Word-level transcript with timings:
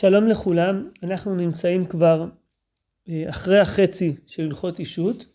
שלום 0.00 0.26
לכולם, 0.26 0.88
אנחנו 1.02 1.34
נמצאים 1.34 1.86
כבר 1.86 2.26
אה, 3.08 3.24
אחרי 3.28 3.58
החצי 3.58 4.14
של 4.26 4.44
הלכות 4.44 4.78
אישות 4.78 5.26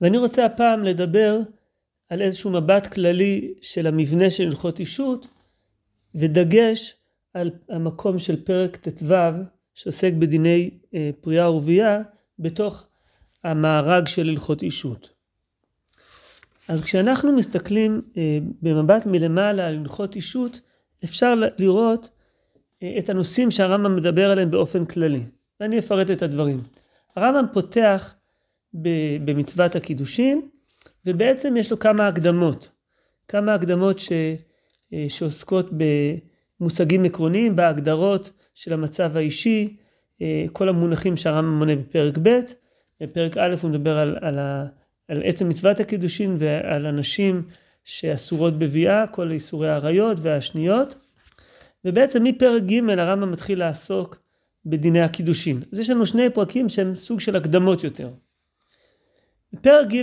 ואני 0.00 0.18
רוצה 0.18 0.44
הפעם 0.44 0.84
לדבר 0.84 1.40
על 2.08 2.22
איזשהו 2.22 2.50
מבט 2.50 2.86
כללי 2.86 3.54
של 3.62 3.86
המבנה 3.86 4.30
של 4.30 4.46
הלכות 4.46 4.80
אישות 4.80 5.26
ודגש 6.14 6.94
על 7.34 7.50
המקום 7.68 8.18
של 8.18 8.44
פרק 8.44 8.76
ט"ו 8.76 9.14
שעוסק 9.74 10.12
בדיני 10.12 10.70
אה, 10.94 11.10
פריאה 11.20 11.50
ורבייה 11.50 12.02
בתוך 12.38 12.86
המארג 13.44 14.06
של 14.06 14.28
הלכות 14.28 14.62
אישות. 14.62 15.08
אז 16.68 16.84
כשאנחנו 16.84 17.32
מסתכלים 17.32 18.02
אה, 18.16 18.38
במבט 18.62 19.06
מלמעלה 19.06 19.68
על 19.68 19.78
הלכות 19.78 20.16
אישות 20.16 20.60
אפשר 21.04 21.34
לראות 21.58 22.15
את 22.98 23.08
הנושאים 23.08 23.50
שהרמב"ם 23.50 23.96
מדבר 23.96 24.30
עליהם 24.30 24.50
באופן 24.50 24.84
כללי, 24.84 25.22
ואני 25.60 25.78
אפרט 25.78 26.10
את 26.10 26.22
הדברים. 26.22 26.62
הרמב"ם 27.16 27.44
פותח 27.52 28.14
במצוות 29.24 29.76
הקידושין, 29.76 30.48
ובעצם 31.06 31.56
יש 31.56 31.70
לו 31.70 31.78
כמה 31.78 32.08
הקדמות, 32.08 32.70
כמה 33.28 33.54
הקדמות 33.54 33.98
ש, 33.98 34.12
שעוסקות 35.08 35.70
במושגים 36.60 37.04
עקרוניים, 37.04 37.56
בהגדרות 37.56 38.30
של 38.54 38.72
המצב 38.72 39.16
האישי, 39.16 39.76
כל 40.52 40.68
המונחים 40.68 41.16
שהרמב"ם 41.16 41.58
מונה 41.58 41.76
בפרק 41.76 42.18
ב', 42.22 42.40
בפרק 43.00 43.36
א' 43.36 43.54
הוא 43.62 43.70
מדבר 43.70 43.98
על, 43.98 44.18
על, 44.20 44.38
ה, 44.38 44.66
על 45.08 45.22
עצם 45.24 45.48
מצוות 45.48 45.80
הקידושין 45.80 46.36
ועל 46.38 46.86
הנשים 46.86 47.42
שאסורות 47.84 48.58
בביאה, 48.58 49.06
כל 49.06 49.30
איסורי 49.30 49.68
העריות 49.68 50.18
והשניות. 50.20 51.05
ובעצם 51.86 52.24
מפרק 52.24 52.62
ג' 52.62 52.98
הרמב"ם 52.98 53.32
מתחיל 53.32 53.58
לעסוק 53.58 54.18
בדיני 54.66 55.00
הקידושין. 55.00 55.62
אז 55.72 55.78
יש 55.78 55.90
לנו 55.90 56.06
שני 56.06 56.30
פרקים 56.30 56.68
שהם 56.68 56.94
סוג 56.94 57.20
של 57.20 57.36
הקדמות 57.36 57.84
יותר. 57.84 58.10
בפרק 59.52 59.88
ג' 59.88 60.02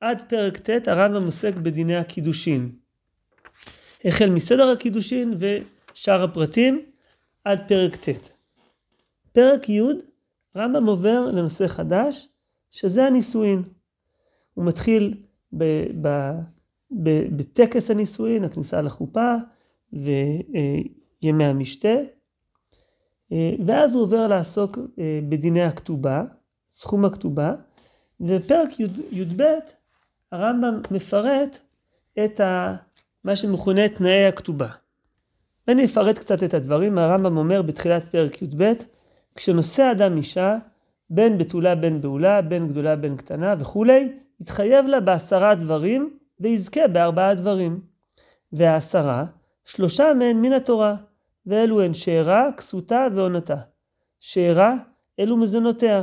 עד 0.00 0.22
פרק 0.28 0.58
ט' 0.58 0.88
הרמב"ם 0.88 1.24
עוסק 1.24 1.54
בדיני 1.54 1.96
הקידושין. 1.96 2.70
החל 4.04 4.30
מסדר 4.30 4.68
הקידושין 4.68 5.34
ושאר 5.38 6.22
הפרטים 6.22 6.82
עד 7.44 7.68
פרק 7.68 7.96
ט'. 7.96 8.30
פרק 9.32 9.68
י' 9.68 9.80
הרמב"ם 10.54 10.86
עובר 10.86 11.30
לנושא 11.32 11.66
חדש 11.66 12.28
שזה 12.70 13.04
הנישואין. 13.04 13.62
הוא 14.54 14.64
מתחיל 14.64 15.14
בטקס 17.36 17.90
הנישואין, 17.90 18.44
הכניסה 18.44 18.80
לחופה, 18.80 19.34
ו... 19.92 20.10
ימי 21.22 21.44
המשתה, 21.44 21.94
אה, 23.32 23.54
ואז 23.66 23.94
הוא 23.94 24.02
עובר 24.02 24.26
לעסוק 24.26 24.78
אה, 24.98 25.20
בדיני 25.28 25.62
הכתובה, 25.62 26.22
סכום 26.70 27.04
הכתובה, 27.04 27.54
ובפרק 28.20 28.80
י"ב 29.12 29.42
הרמב"ם 30.32 30.80
מפרט 30.90 31.58
את 32.24 32.40
ה, 32.40 32.74
מה 33.24 33.36
שמכונה 33.36 33.88
תנאי 33.88 34.26
הכתובה. 34.26 34.68
ואני 35.68 35.84
אפרט 35.84 36.18
קצת 36.18 36.42
את 36.42 36.54
הדברים, 36.54 36.98
הרמב"ם 36.98 37.36
אומר 37.36 37.62
בתחילת 37.62 38.04
פרק 38.10 38.42
י"ב, 38.42 38.72
כשנושא 39.34 39.92
אדם 39.92 40.16
אישה, 40.16 40.56
בין 41.10 41.38
בתולה 41.38 41.74
בין 41.74 42.00
בעולה, 42.00 42.42
בין 42.42 42.68
גדולה 42.68 42.96
בין 42.96 43.16
קטנה 43.16 43.54
וכולי, 43.58 44.12
יתחייב 44.40 44.86
לה 44.86 45.00
בעשרה 45.00 45.54
דברים 45.54 46.16
ויזכה 46.40 46.88
בארבעה 46.88 47.34
דברים. 47.34 47.80
והעשרה, 48.52 49.24
שלושה 49.64 50.14
מהם 50.14 50.42
מן 50.42 50.52
התורה, 50.52 50.96
ואלו 51.46 51.82
הן 51.82 51.94
שארה, 51.94 52.50
כסותה 52.56 53.06
ועונתה. 53.14 53.56
שארה, 54.20 54.74
אלו 55.18 55.36
מזונותיה. 55.36 56.02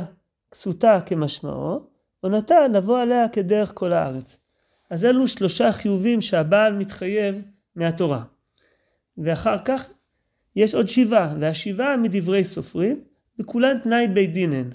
כסותה 0.50 1.00
כמשמעו, 1.06 1.86
עונתה 2.20 2.56
נבוא 2.72 3.00
עליה 3.00 3.28
כדרך 3.28 3.72
כל 3.74 3.92
הארץ. 3.92 4.38
אז 4.90 5.04
אלו 5.04 5.28
שלושה 5.28 5.72
חיובים 5.72 6.20
שהבעל 6.20 6.72
מתחייב 6.72 7.42
מהתורה. 7.76 8.22
ואחר 9.18 9.56
כך 9.64 9.88
יש 10.56 10.74
עוד 10.74 10.88
שבעה, 10.88 11.34
והשבעה 11.40 11.96
מדברי 11.96 12.44
סופרים, 12.44 13.04
וכולן 13.38 13.78
תנאי 13.78 14.08
בית 14.08 14.32
דין 14.32 14.52
הן. 14.52 14.70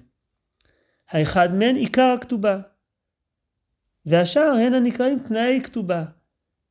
האחד 1.10 1.54
מהן 1.54 1.76
עיקר 1.76 2.16
הכתובה, 2.18 2.60
והשאר 4.06 4.54
הן 4.60 4.74
הנקראים 4.74 5.20
תנאי 5.20 5.62
כתובה. 5.64 6.04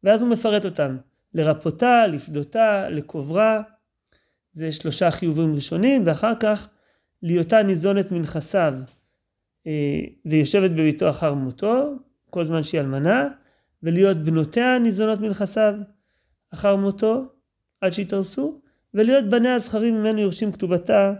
ואז 0.02 0.22
הוא 0.22 0.30
מפרט 0.30 0.64
אותם, 0.64 0.96
לרפותה, 1.34 2.06
לפדותה, 2.06 2.88
לקוברה, 2.88 3.62
זה 4.54 4.72
שלושה 4.72 5.10
חיובים 5.10 5.54
ראשונים, 5.54 6.02
ואחר 6.06 6.32
כך 6.40 6.68
להיותה 7.22 7.62
ניזונת 7.62 8.12
מנכסיו 8.12 8.74
אה, 9.66 10.00
ויושבת 10.26 10.70
בביתו 10.70 11.10
אחר 11.10 11.34
מותו, 11.34 11.92
כל 12.30 12.44
זמן 12.44 12.62
שהיא 12.62 12.80
אלמנה, 12.80 13.28
ולהיות 13.82 14.16
בנותיה 14.16 14.78
ניזונות 14.78 15.20
מנכסיו 15.20 15.74
אחר 16.52 16.76
מותו, 16.76 17.24
עד 17.80 17.92
שיתארסו, 17.92 18.60
ולהיות 18.94 19.24
בניה 19.24 19.54
הזכרים 19.54 19.94
ממנו 19.94 20.20
יורשים 20.20 20.52
כתובתה 20.52 21.14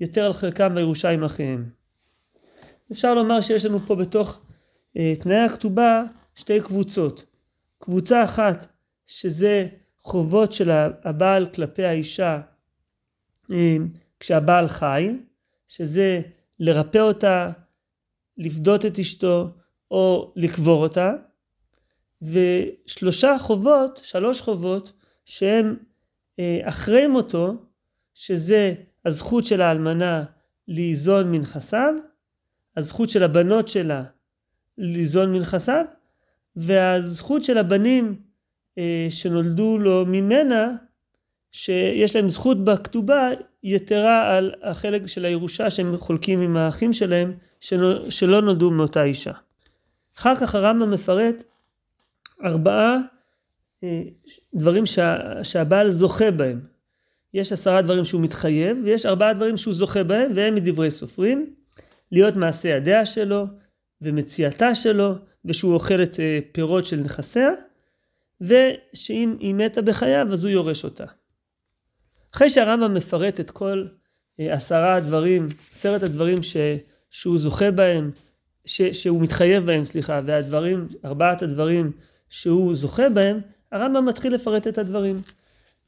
יתר 0.00 0.24
על 0.24 0.32
חלקם 0.32 0.74
בירושה 0.74 1.10
עם 1.10 1.24
אחיהם. 1.24 1.70
אפשר 2.92 3.14
לומר 3.14 3.40
שיש 3.40 3.64
לנו 3.64 3.78
פה 3.86 3.96
בתוך 3.96 4.40
אה, 4.96 5.12
תנאי 5.20 5.36
הכתובה 5.36 6.04
שתי 6.34 6.60
קבוצות. 6.60 7.24
קבוצה 7.78 8.24
אחת 8.24 8.66
שזה 9.06 9.68
חובות 10.02 10.52
של 10.52 10.70
הבעל 11.04 11.46
כלפי 11.46 11.84
האישה 11.84 12.40
כשהבעל 14.20 14.68
חי, 14.68 15.16
שזה 15.66 16.20
לרפא 16.60 16.98
אותה, 16.98 17.50
לפדות 18.38 18.86
את 18.86 18.98
אשתו 18.98 19.50
או 19.90 20.32
לקבור 20.36 20.82
אותה, 20.82 21.12
ושלושה 22.22 23.36
חובות, 23.38 24.00
שלוש 24.04 24.40
חובות, 24.40 24.92
שהם 25.24 25.76
אה, 26.38 26.60
אחרי 26.62 27.06
מותו, 27.06 27.54
שזה 28.14 28.74
הזכות 29.04 29.44
של 29.44 29.60
האלמנה 29.60 30.24
ליזון 30.68 31.32
מנכסיו, 31.32 31.94
הזכות 32.76 33.08
של 33.08 33.22
הבנות 33.22 33.68
שלה 33.68 34.04
ליזון 34.78 35.32
מנכסיו, 35.32 35.84
והזכות 36.56 37.44
של 37.44 37.58
הבנים 37.58 38.20
אה, 38.78 39.06
שנולדו 39.10 39.78
לו 39.78 40.04
ממנה 40.06 40.76
שיש 41.52 42.16
להם 42.16 42.28
זכות 42.28 42.64
בכתובה 42.64 43.30
יתרה 43.62 44.36
על 44.36 44.54
החלק 44.62 45.06
של 45.06 45.24
הירושה 45.24 45.70
שהם 45.70 45.96
חולקים 45.96 46.40
עם 46.40 46.56
האחים 46.56 46.92
שלהם 46.92 47.32
שלא, 48.08 48.40
נולדו 48.42 48.70
מאותה 48.70 49.04
אישה. 49.04 49.32
אחר 50.18 50.36
כך 50.36 50.54
הרמב"ם 50.54 50.90
מפרט 50.90 51.42
ארבעה 52.44 52.98
אה, 53.84 54.02
דברים 54.54 54.86
שה, 54.86 55.44
שהבעל 55.44 55.90
זוכה 55.90 56.30
בהם. 56.30 56.60
יש 57.34 57.52
עשרה 57.52 57.82
דברים 57.82 58.04
שהוא 58.04 58.20
מתחייב 58.20 58.78
ויש 58.84 59.06
ארבעה 59.06 59.32
דברים 59.32 59.56
שהוא 59.56 59.74
זוכה 59.74 60.04
בהם 60.04 60.32
והם 60.34 60.54
מדברי 60.54 60.90
סופרים. 60.90 61.54
להיות 62.12 62.36
מעשה 62.36 62.68
ידיה 62.68 63.06
שלו 63.06 63.46
ומציאתה 64.02 64.74
שלו 64.74 65.14
ושהוא 65.44 65.74
אוכל 65.74 66.02
את 66.02 66.20
אה, 66.20 66.38
פירות 66.52 66.84
של 66.84 66.96
נכסיה 66.96 67.50
ושאם 68.40 69.36
היא 69.40 69.54
מתה 69.54 69.82
בחייו 69.82 70.26
אז 70.32 70.44
הוא 70.44 70.50
יורש 70.50 70.84
אותה. 70.84 71.04
אחרי 72.36 72.50
שהרמב"ם 72.50 72.94
מפרט 72.94 73.40
את 73.40 73.50
כל 73.50 73.86
אה, 74.40 74.54
עשרה 74.54 74.94
הדברים, 74.94 75.48
עשרת 75.72 76.02
הדברים 76.02 76.42
ש, 76.42 76.56
שהוא 77.10 77.38
זוכה 77.38 77.70
בהם, 77.70 78.10
ש, 78.64 78.82
שהוא 78.82 79.22
מתחייב 79.22 79.66
בהם, 79.66 79.84
סליחה, 79.84 80.20
והדברים, 80.24 80.88
ארבעת 81.04 81.42
הדברים 81.42 81.92
שהוא 82.28 82.74
זוכה 82.74 83.08
בהם, 83.08 83.40
הרמב"ם 83.72 84.06
מתחיל 84.06 84.34
לפרט 84.34 84.66
את 84.66 84.78
הדברים. 84.78 85.16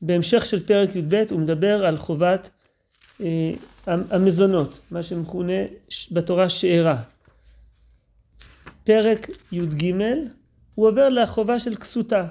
בהמשך 0.03 0.47
של 0.47 0.67
פרק 0.67 0.97
י"ב 0.97 1.25
הוא 1.31 1.41
מדבר 1.41 1.87
על 1.87 1.97
חובת 1.97 2.51
אה, 3.21 3.55
המזונות, 3.87 4.81
מה 4.91 5.03
שמכונה 5.03 5.63
בתורה 6.11 6.49
שארה. 6.49 7.03
פרק 8.85 9.29
י"ג 9.53 9.93
הוא 10.75 10.89
עובר 10.89 11.09
לחובה 11.09 11.59
של 11.59 11.77
כסותה, 11.77 12.27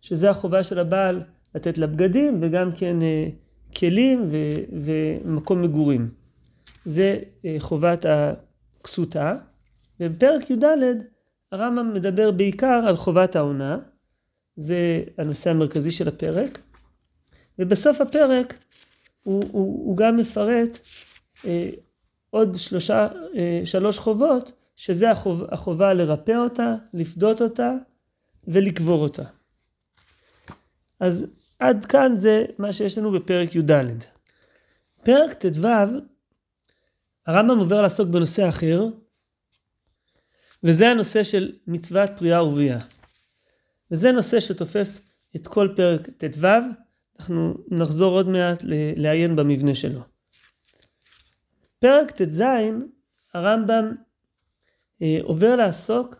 שזה 0.00 0.30
החובה 0.30 0.62
של 0.62 0.78
הבעל 0.78 1.22
לתת 1.54 1.78
לה 1.78 1.86
בגדים 1.86 2.38
וגם 2.40 2.72
כן 2.72 3.02
אה, 3.02 3.28
כלים 3.76 4.28
ו, 4.30 4.36
ומקום 4.72 5.62
מגורים. 5.62 6.08
זה 6.84 7.18
אה, 7.44 7.56
חובת 7.58 8.06
הכסותה. 8.08 9.34
ובפרק 10.00 10.50
י"ד 10.50 10.64
הרמב"ם 11.52 11.94
מדבר 11.94 12.30
בעיקר 12.30 12.84
על 12.88 12.96
חובת 12.96 13.36
העונה, 13.36 13.78
זה 14.56 15.02
הנושא 15.18 15.50
המרכזי 15.50 15.90
של 15.90 16.08
הפרק. 16.08 16.58
ובסוף 17.58 18.00
הפרק 18.00 18.54
הוא, 19.22 19.44
הוא, 19.52 19.86
הוא 19.86 19.96
גם 19.96 20.16
מפרט 20.16 20.78
אה, 21.44 21.70
עוד 22.30 22.56
שלושה, 22.56 23.08
אה, 23.36 23.60
שלוש 23.64 23.98
חובות, 23.98 24.52
שזה 24.76 25.10
החוב, 25.10 25.44
החובה 25.50 25.94
לרפא 25.94 26.32
אותה, 26.32 26.74
לפדות 26.94 27.42
אותה 27.42 27.72
ולקבור 28.48 29.02
אותה. 29.02 29.22
אז 31.00 31.26
עד 31.58 31.84
כאן 31.84 32.12
זה 32.16 32.44
מה 32.58 32.72
שיש 32.72 32.98
לנו 32.98 33.12
בפרק 33.12 33.54
י"ד. 33.54 33.72
פרק 35.04 35.32
ט"ו, 35.32 35.68
הרמב"ם 37.26 37.58
עובר 37.58 37.80
לעסוק 37.80 38.08
בנושא 38.08 38.48
אחר, 38.48 38.86
וזה 40.62 40.88
הנושא 40.88 41.22
של 41.22 41.52
מצוות 41.66 42.10
פריאה 42.18 42.44
ורבייה. 42.44 42.78
וזה 43.90 44.12
נושא 44.12 44.40
שתופס 44.40 45.02
את 45.36 45.46
כל 45.46 45.68
פרק 45.76 46.10
ט"ו, 46.10 46.48
אנחנו 47.18 47.54
נחזור 47.68 48.12
עוד 48.12 48.28
מעט 48.28 48.64
לעיין 48.96 49.36
במבנה 49.36 49.74
שלו. 49.74 50.00
פרק 51.78 52.10
ט"ז, 52.10 52.42
הרמב"ם 53.34 53.92
אה, 55.02 55.18
עובר 55.22 55.56
לעסוק 55.56 56.14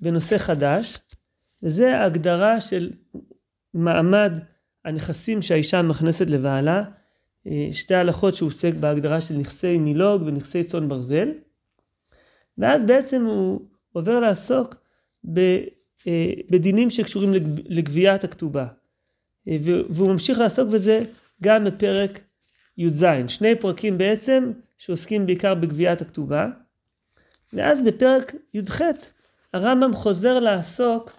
בנושא 0.00 0.38
חדש, 0.38 0.98
וזה 1.62 1.96
ההגדרה 1.96 2.60
של 2.60 2.90
מעמד 3.74 4.32
הנכסים 4.84 5.42
שהאישה 5.42 5.82
מכנסת 5.82 6.30
לבעלה, 6.30 6.82
אה, 7.46 7.68
שתי 7.72 7.94
הלכות 7.94 8.34
שהוא 8.34 8.46
עוסק 8.46 8.74
בהגדרה 8.74 9.20
של 9.20 9.34
נכסי 9.34 9.78
מילוג 9.78 10.22
ונכסי 10.26 10.64
צאן 10.64 10.88
ברזל, 10.88 11.28
ואז 12.58 12.82
בעצם 12.82 13.24
הוא 13.24 13.60
עובר 13.92 14.20
לעסוק 14.20 14.74
אה, 16.06 16.32
בדינים 16.50 16.90
שקשורים 16.90 17.32
לגביית 17.66 18.24
הכתובה. 18.24 18.66
אה, 19.48 19.56
והוא 19.62 20.12
ממשיך 20.12 20.38
לעסוק 20.38 20.68
בזה 20.68 21.02
גם 21.42 21.64
בפרק 21.64 22.20
י"ז, 22.78 23.04
שני 23.26 23.54
פרקים 23.54 23.98
בעצם 23.98 24.52
שעוסקים 24.78 25.26
בעיקר 25.26 25.54
בגביית 25.54 26.00
הכתובה. 26.00 26.48
ואז 27.52 27.80
בפרק 27.80 28.34
י"ח 28.54 28.80
הרמב"ם 29.52 29.92
חוזר 29.92 30.38
לעסוק 30.38 31.12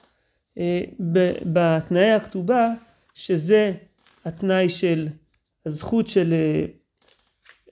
בתנאי 1.42 2.12
הכתובה, 2.12 2.74
שזה 3.22 3.74
התנאי 4.26 4.70
של 4.70 5.08
הזכות 5.66 6.08
של, 6.08 6.34
אה, 6.34 6.66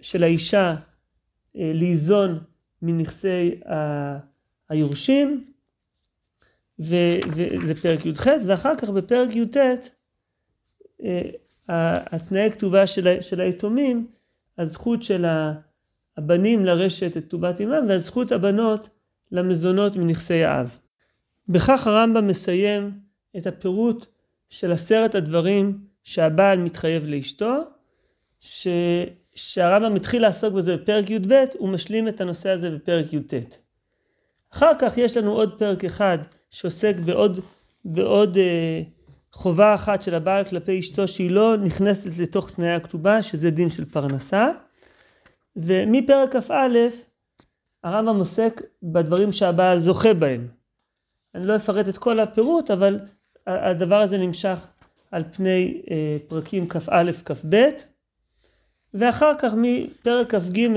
של 0.01 0.24
האישה 0.24 0.75
אה, 1.56 1.72
ליזון 1.74 2.40
מנכסי 2.81 3.60
היורשים, 4.69 5.46
וזה 6.80 7.75
פרק 7.81 8.06
י"ח, 8.06 8.28
ואחר 8.48 8.75
כך 8.75 8.90
בפרק 8.90 9.30
י"ט 9.36 9.57
התנאי 11.69 12.52
כתובה 12.52 12.88
של, 12.88 13.22
של 13.22 13.40
היתומים, 13.40 14.07
הזכות 14.57 15.04
של 15.04 15.25
הבנים 16.18 16.66
לרשת 16.66 17.18
את 17.18 17.24
כתובת 17.25 17.62
אמם 17.62 17.86
והזכות 17.90 18.31
הבנות 18.31 18.90
למזונות 19.31 19.95
מנכסי 19.95 20.44
האב. 20.44 20.78
בכך 21.48 21.88
הרמב"ם 21.88 22.28
מסיים 22.28 23.00
את 23.38 23.48
הפירוט 23.48 24.06
של 24.50 24.72
עשרת 24.72 25.16
הדברים 25.16 25.78
שהבעל 26.04 26.60
מתחייב 26.60 27.06
לאשתו, 27.06 27.63
ש... 28.40 28.68
שהרמב"ם 29.36 29.96
התחיל 29.96 30.22
לעסוק 30.22 30.54
בזה 30.54 30.78
בפרק 30.78 31.10
י"ב, 31.10 31.34
הוא 31.57 31.69
משלים 31.69 32.07
את 32.07 32.22
הנושא 32.22 32.50
הזה 32.50 32.69
בפרק 32.69 33.13
י"ט. 33.13 33.34
אחר 34.54 34.72
כך 34.80 34.98
יש 34.98 35.18
לנו 35.18 35.31
עוד 35.31 35.60
פרק 35.60 35.86
אחד 35.86 36.18
שעוסק 36.50 36.96
בעוד, 37.06 37.40
בעוד 37.86 38.38
אה, 38.38 38.81
חובה 39.34 39.75
אחת 39.75 40.01
של 40.01 40.16
הבעל 40.16 40.46
כלפי 40.46 40.80
אשתו 40.80 41.07
שהיא 41.07 41.31
לא 41.31 41.57
נכנסת 41.57 42.19
לתוך 42.19 42.52
תנאי 42.52 42.69
הכתובה, 42.69 43.24
שזה 43.24 43.52
דין 43.52 43.69
של 43.69 43.86
פרנסה. 43.86 44.52
ומפרק 45.56 46.36
כ"א 46.36 46.68
הרמב"ם 47.84 48.16
עוסק 48.16 48.62
בדברים 48.84 49.31
שהבעל 49.31 49.80
זוכה 49.80 50.13
בהם. 50.13 50.48
אני 51.36 51.48
לא 51.48 51.56
אפרט 51.56 51.90
את 51.90 51.98
כל 51.98 52.19
הפירוט, 52.19 52.72
אבל 52.72 53.00
הדבר 53.50 54.01
הזה 54.01 54.18
נמשך 54.18 54.57
על 55.12 55.24
פני 55.31 55.81
אה, 55.92 56.18
פרקים 56.28 56.68
כ"א, 56.68 57.12
כ"ב, 57.25 57.56
ואחר 58.94 59.34
כך 59.40 59.51
מפרק 59.57 60.36
כ"ג 60.36 60.69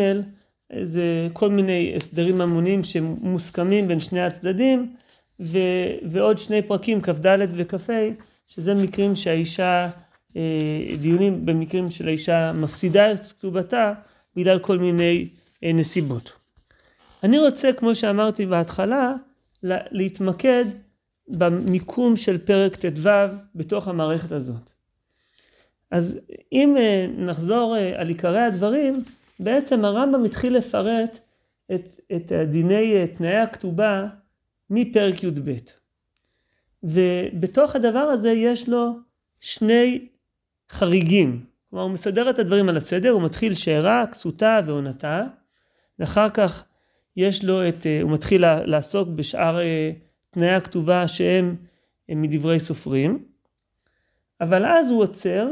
זה 0.83 1.29
כל 1.33 1.51
מיני 1.51 1.93
הסדרים 1.97 2.39
ממונים 2.39 2.85
שמוסכמים 2.85 3.89
בין 3.89 4.01
שני 4.01 4.21
הצדדים, 4.21 4.95
ו, 5.41 5.59
ועוד 6.03 6.39
שני 6.39 6.63
פרקים, 6.63 7.01
כ"ד 7.01 7.39
וכ"ה, 7.53 8.09
שזה 8.47 8.75
מקרים 8.75 9.15
שהאישה, 9.15 9.89
אה, 10.37 10.97
דיונים 11.01 11.47
במקרים 11.47 11.91
של 11.91 12.09
האישה 12.09 12.53
מפסידה 12.53 13.13
את 13.13 13.27
כתובתה 13.27 13.93
בגלל 14.37 14.59
כל 14.59 14.79
מיני 14.79 15.29
אה, 15.65 15.73
נסיבות. 15.73 16.33
אני 17.23 17.39
רוצה, 17.39 17.73
כמו 17.73 17.95
שאמרתי 17.95 18.47
בהתחלה, 18.47 19.15
להתמקד 19.91 20.65
במיקום 21.29 22.17
של 22.17 22.39
פרק 22.39 22.77
ט"ו 22.77 23.09
בתוך 23.55 23.89
המערכת 23.89 24.33
הזאת. 24.33 24.73
אז 25.91 26.21
אם 26.53 26.77
אה, 26.79 27.07
נחזור 27.17 27.77
אה, 27.77 28.01
על 28.01 28.09
עיקרי 28.09 28.41
הדברים, 28.41 29.03
בעצם 29.41 29.85
הרמב"ם 29.85 30.25
התחיל 30.25 30.57
לפרט 30.57 31.19
את, 31.75 32.01
את 32.17 32.33
דיני 32.33 32.95
אה, 32.95 33.07
תנאי 33.07 33.37
הכתובה 33.37 34.07
מפרק 34.71 35.23
י"ב. 35.23 35.53
ובתוך 36.83 37.77
הדבר 37.77 37.99
הזה 37.99 38.31
יש 38.31 38.69
לו 38.69 38.99
שני 39.41 40.09
חריגים. 40.71 41.45
כלומר, 41.71 41.85
הוא 41.85 41.93
מסדר 41.93 42.31
את 42.31 42.39
הדברים 42.39 42.69
על 42.69 42.77
הסדר, 42.77 43.11
הוא 43.11 43.23
מתחיל 43.23 43.55
שארה, 43.55 44.05
כסותה 44.13 44.61
ועונתה, 44.67 45.25
ואחר 45.99 46.31
כך 46.31 46.65
יש 47.17 47.45
לו 47.45 47.69
את, 47.69 47.87
הוא 48.03 48.11
מתחיל 48.11 48.45
לעסוק 48.65 49.09
בשאר 49.09 49.59
תנאי 50.33 50.51
הכתובה 50.51 51.09
שהם 51.09 51.57
מדברי 52.09 52.61
סופרים, 52.61 53.25
אבל 54.41 54.67
אז 54.67 54.91
הוא 54.91 55.03
עוצר 55.03 55.49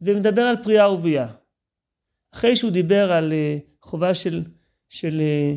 ומדבר 0.00 0.42
על 0.42 0.62
פריאה 0.62 0.92
ורבייה. 0.92 1.26
אחרי 2.34 2.56
שהוא 2.56 2.70
דיבר 2.70 3.12
על 3.12 3.32
אה, 3.32 3.58
חובה 3.82 4.14
של, 4.14 4.42
של 4.88 5.20
אה, 5.20 5.54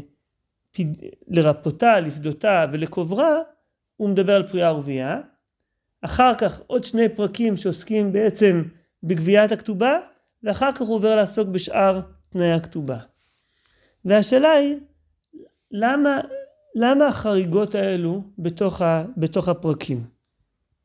פד... 0.71 1.05
לרפותה, 1.27 1.99
לפדותה 1.99 2.65
ולקוברה, 2.71 3.39
הוא 3.97 4.09
מדבר 4.09 4.35
על 4.35 4.47
פריאה 4.47 4.75
ורבייה. 4.75 5.19
אחר 6.01 6.35
כך 6.35 6.61
עוד 6.67 6.83
שני 6.83 7.09
פרקים 7.09 7.57
שעוסקים 7.57 8.11
בעצם 8.11 8.63
בגביית 9.03 9.51
הכתובה, 9.51 9.97
ואחר 10.43 10.71
כך 10.71 10.81
הוא 10.81 10.95
עובר 10.95 11.15
לעסוק 11.15 11.47
בשאר 11.47 12.01
תנאי 12.29 12.51
הכתובה. 12.51 12.97
והשאלה 14.05 14.51
היא, 14.51 14.77
למה, 15.71 16.21
למה 16.75 17.07
החריגות 17.07 17.75
האלו 17.75 18.23
בתוך, 18.39 18.81
ה, 18.81 19.05
בתוך 19.17 19.47
הפרקים? 19.47 20.03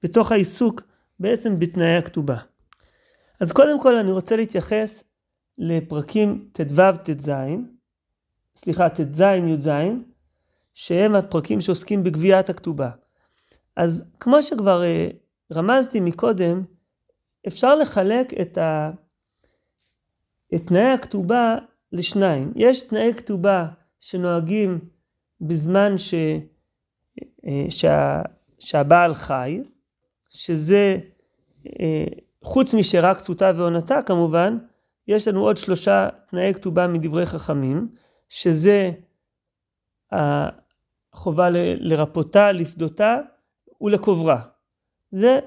בתוך 0.02 0.32
העיסוק 0.32 0.82
בעצם 1.20 1.58
בתנאי 1.58 1.96
הכתובה. 1.96 2.36
אז 3.40 3.52
קודם 3.52 3.80
כל 3.80 3.94
אני 3.96 4.12
רוצה 4.12 4.36
להתייחס 4.36 5.02
לפרקים 5.58 6.48
ט"ו 6.52 6.82
ט"ז, 7.04 7.30
סליחה, 8.56 8.88
ט"ז 8.88 9.20
י"ז, 9.20 9.68
שהם 10.74 11.14
הפרקים 11.14 11.60
שעוסקים 11.60 12.02
בגביית 12.02 12.50
הכתובה. 12.50 12.90
אז 13.76 14.04
כמו 14.20 14.42
שכבר 14.42 14.82
uh, 14.82 15.54
רמזתי 15.56 16.00
מקודם, 16.00 16.62
אפשר 17.46 17.74
לחלק 17.74 18.32
את, 18.40 18.58
ה... 18.58 18.90
את 20.54 20.66
תנאי 20.66 20.90
הכתובה 20.90 21.56
לשניים. 21.92 22.52
יש 22.56 22.82
תנאי 22.82 23.14
כתובה 23.14 23.66
שנוהגים 24.00 24.78
בזמן 25.40 25.98
ש... 25.98 26.14
אה, 27.46 27.66
שה... 27.68 28.22
שהבעל 28.58 29.14
חי, 29.14 29.60
שזה 30.30 30.98
אה, 31.80 32.04
חוץ 32.42 32.74
משרק 32.74 33.16
כסותה 33.16 33.52
ועונתה 33.56 34.02
כמובן, 34.02 34.58
יש 35.08 35.28
לנו 35.28 35.40
עוד 35.40 35.56
שלושה 35.56 36.08
תנאי 36.26 36.54
כתובה 36.54 36.86
מדברי 36.86 37.26
חכמים, 37.26 37.88
שזה 38.28 38.90
החובה 40.12 41.50
ל... 41.50 41.56
לרפותה, 41.78 42.52
לפדותה 42.52 43.18
ולקוברה. 43.80 44.42
זה 45.10 45.40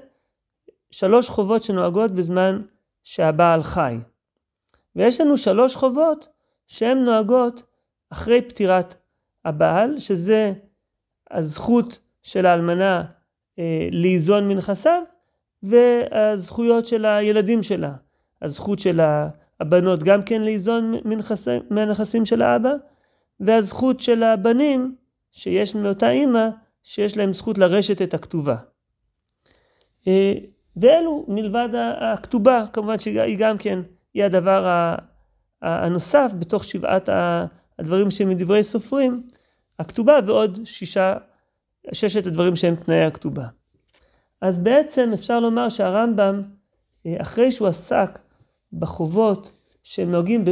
שלוש 0.91 1.29
חובות 1.29 1.63
שנוהגות 1.63 2.11
בזמן 2.11 2.61
שהבעל 3.03 3.63
חי. 3.63 3.97
ויש 4.95 5.21
לנו 5.21 5.37
שלוש 5.37 5.75
חובות 5.75 6.27
שהן 6.67 6.97
נוהגות 6.97 7.63
אחרי 8.09 8.41
פטירת 8.41 8.95
הבעל, 9.45 9.99
שזה 9.99 10.53
הזכות 11.31 11.99
של 12.21 12.45
האלמנה 12.45 13.03
אה, 13.59 13.87
ליזון 13.91 14.47
מנכסיו, 14.47 15.03
והזכויות 15.63 16.87
של 16.87 17.05
הילדים 17.05 17.63
שלה. 17.63 17.93
הזכות 18.41 18.79
של 18.79 18.99
הבנות 19.59 20.03
גם 20.03 20.21
כן 20.21 20.41
ליזון 20.41 20.93
מהנכסים 21.69 22.25
של 22.25 22.41
האבא, 22.41 22.73
והזכות 23.39 23.99
של 23.99 24.23
הבנים 24.23 24.95
שיש 25.31 25.75
מאותה 25.75 26.11
אימא, 26.11 26.49
שיש 26.83 27.17
להם 27.17 27.33
זכות 27.33 27.57
לרשת 27.57 28.01
את 28.01 28.13
הכתובה. 28.13 28.55
אה, 30.07 30.33
ואלו 30.75 31.25
מלבד 31.27 31.69
הכתובה, 31.99 32.63
כמובן 32.73 32.99
שהיא 32.99 33.37
גם 33.39 33.57
כן, 33.57 33.79
היא 34.13 34.23
הדבר 34.23 34.95
הנוסף 35.61 36.31
בתוך 36.39 36.63
שבעת 36.63 37.09
הדברים 37.79 38.11
שמדברי 38.11 38.63
סופרים, 38.63 39.23
הכתובה 39.79 40.19
ועוד 40.25 40.59
שישה, 40.63 41.13
ששת 41.91 42.27
הדברים 42.27 42.55
שהם 42.55 42.75
תנאי 42.75 43.03
הכתובה. 43.03 43.45
אז 44.41 44.59
בעצם 44.59 45.09
אפשר 45.13 45.39
לומר 45.39 45.69
שהרמב"ם 45.69 46.41
אה, 47.05 47.15
אחרי 47.21 47.51
שהוא 47.51 47.67
עסק 47.67 48.19
בחובות 48.73 49.51
שנוהגים 49.83 50.43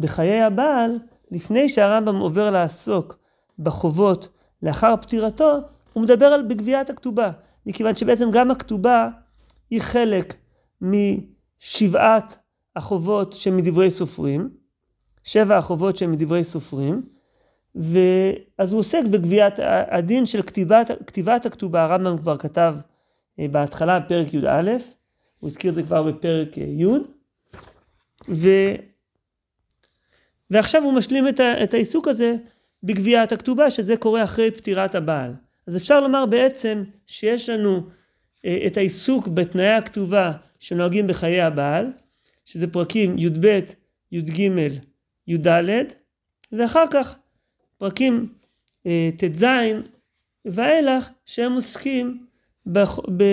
בחיי 0.00 0.42
הבעל, 0.42 0.98
לפני 1.30 1.68
שהרמב"ם 1.68 2.16
עובר 2.16 2.50
לעסוק 2.50 3.18
בחובות 3.58 4.28
לאחר 4.62 4.94
פטירתו, 4.96 5.58
הוא 5.92 6.02
מדבר 6.02 6.26
על 6.26 6.42
בגביית 6.42 6.90
הכתובה, 6.90 7.30
מכיוון 7.66 7.94
שבעצם 7.94 8.30
גם 8.30 8.50
הכתובה 8.50 9.08
היא 9.70 9.80
חלק 9.80 10.34
משבעת 10.80 12.38
החובות 12.76 13.32
שמדברי 13.32 13.90
סופרים, 13.90 14.50
שבע 15.26 15.56
החובות 15.58 15.96
שהם 15.96 16.12
מדברי 16.12 16.44
סופרים, 16.44 17.02
ואז 17.74 18.72
הוא 18.72 18.80
עוסק 18.80 19.02
בגביית 19.10 19.54
הדין 19.88 20.26
של 20.26 20.42
כתיבת, 20.42 20.90
כתיבת 21.06 21.46
הכתובה, 21.46 21.84
הרמב"ם 21.84 22.18
כבר 22.18 22.36
כתב 22.36 22.74
אה, 23.40 23.48
בהתחלה 23.48 24.00
בפרק 24.00 24.34
י"א, 24.34 24.70
הוא 25.38 25.48
הזכיר 25.48 25.70
את 25.70 25.74
זה 25.74 25.82
כבר 25.82 26.02
בפרק 26.02 26.58
אה, 26.58 26.62
י', 26.62 26.86
ו... 28.28 28.48
ועכשיו 30.50 30.82
הוא 30.82 30.92
משלים 30.92 31.28
את, 31.28 31.40
ה... 31.40 31.64
את 31.64 31.74
העיסוק 31.74 32.08
הזה 32.08 32.34
בגביית 32.82 33.32
הכתובה, 33.32 33.70
שזה 33.70 33.96
קורה 33.96 34.24
אחרי 34.24 34.50
פטירת 34.50 34.94
הבעל. 34.94 35.32
אז 35.66 35.76
אפשר 35.76 36.00
לומר 36.00 36.26
בעצם 36.26 36.84
שיש 37.06 37.48
לנו 37.48 37.80
אה, 38.44 38.64
את 38.66 38.76
העיסוק 38.76 39.28
בתנאי 39.28 39.72
הכתובה 39.72 40.32
שנוהגים 40.58 41.06
בחיי 41.06 41.42
הבעל, 41.42 41.92
שזה 42.44 42.66
פרקים 42.66 43.18
י"ב, 43.18 43.60
י"ג, 44.12 44.50
י"ד, 45.28 45.48
ואחר 46.52 46.84
כך 46.90 47.16
פרקים 47.78 48.32
אה, 48.86 49.08
ט"ז 49.18 49.44
ואילך, 50.44 51.08
שהם 51.26 51.52
עוסקים 51.52 52.26
בח, 52.66 52.98
ב, 53.16 53.24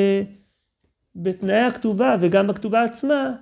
בתנאי 1.16 1.62
הכתובה 1.62 2.16
וגם 2.20 2.48
בכתובה 2.48 2.84
עצמה, 2.84 3.36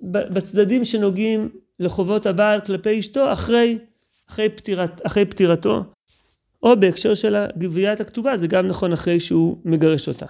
בצדדים 0.00 0.84
שנוגעים 0.84 1.48
לחובות 1.80 2.26
הבעל 2.26 2.60
כלפי 2.60 3.00
אשתו 3.00 3.32
אחרי, 3.32 3.78
אחרי, 4.30 4.48
פטירת, 4.48 5.06
אחרי 5.06 5.24
פטירתו, 5.24 5.84
או 6.62 6.80
בהקשר 6.80 7.14
של 7.14 7.36
גביית 7.58 8.00
הכתובה, 8.00 8.36
זה 8.36 8.46
גם 8.46 8.66
נכון 8.66 8.92
אחרי 8.92 9.20
שהוא 9.20 9.56
מגרש 9.64 10.08
אותה. 10.08 10.26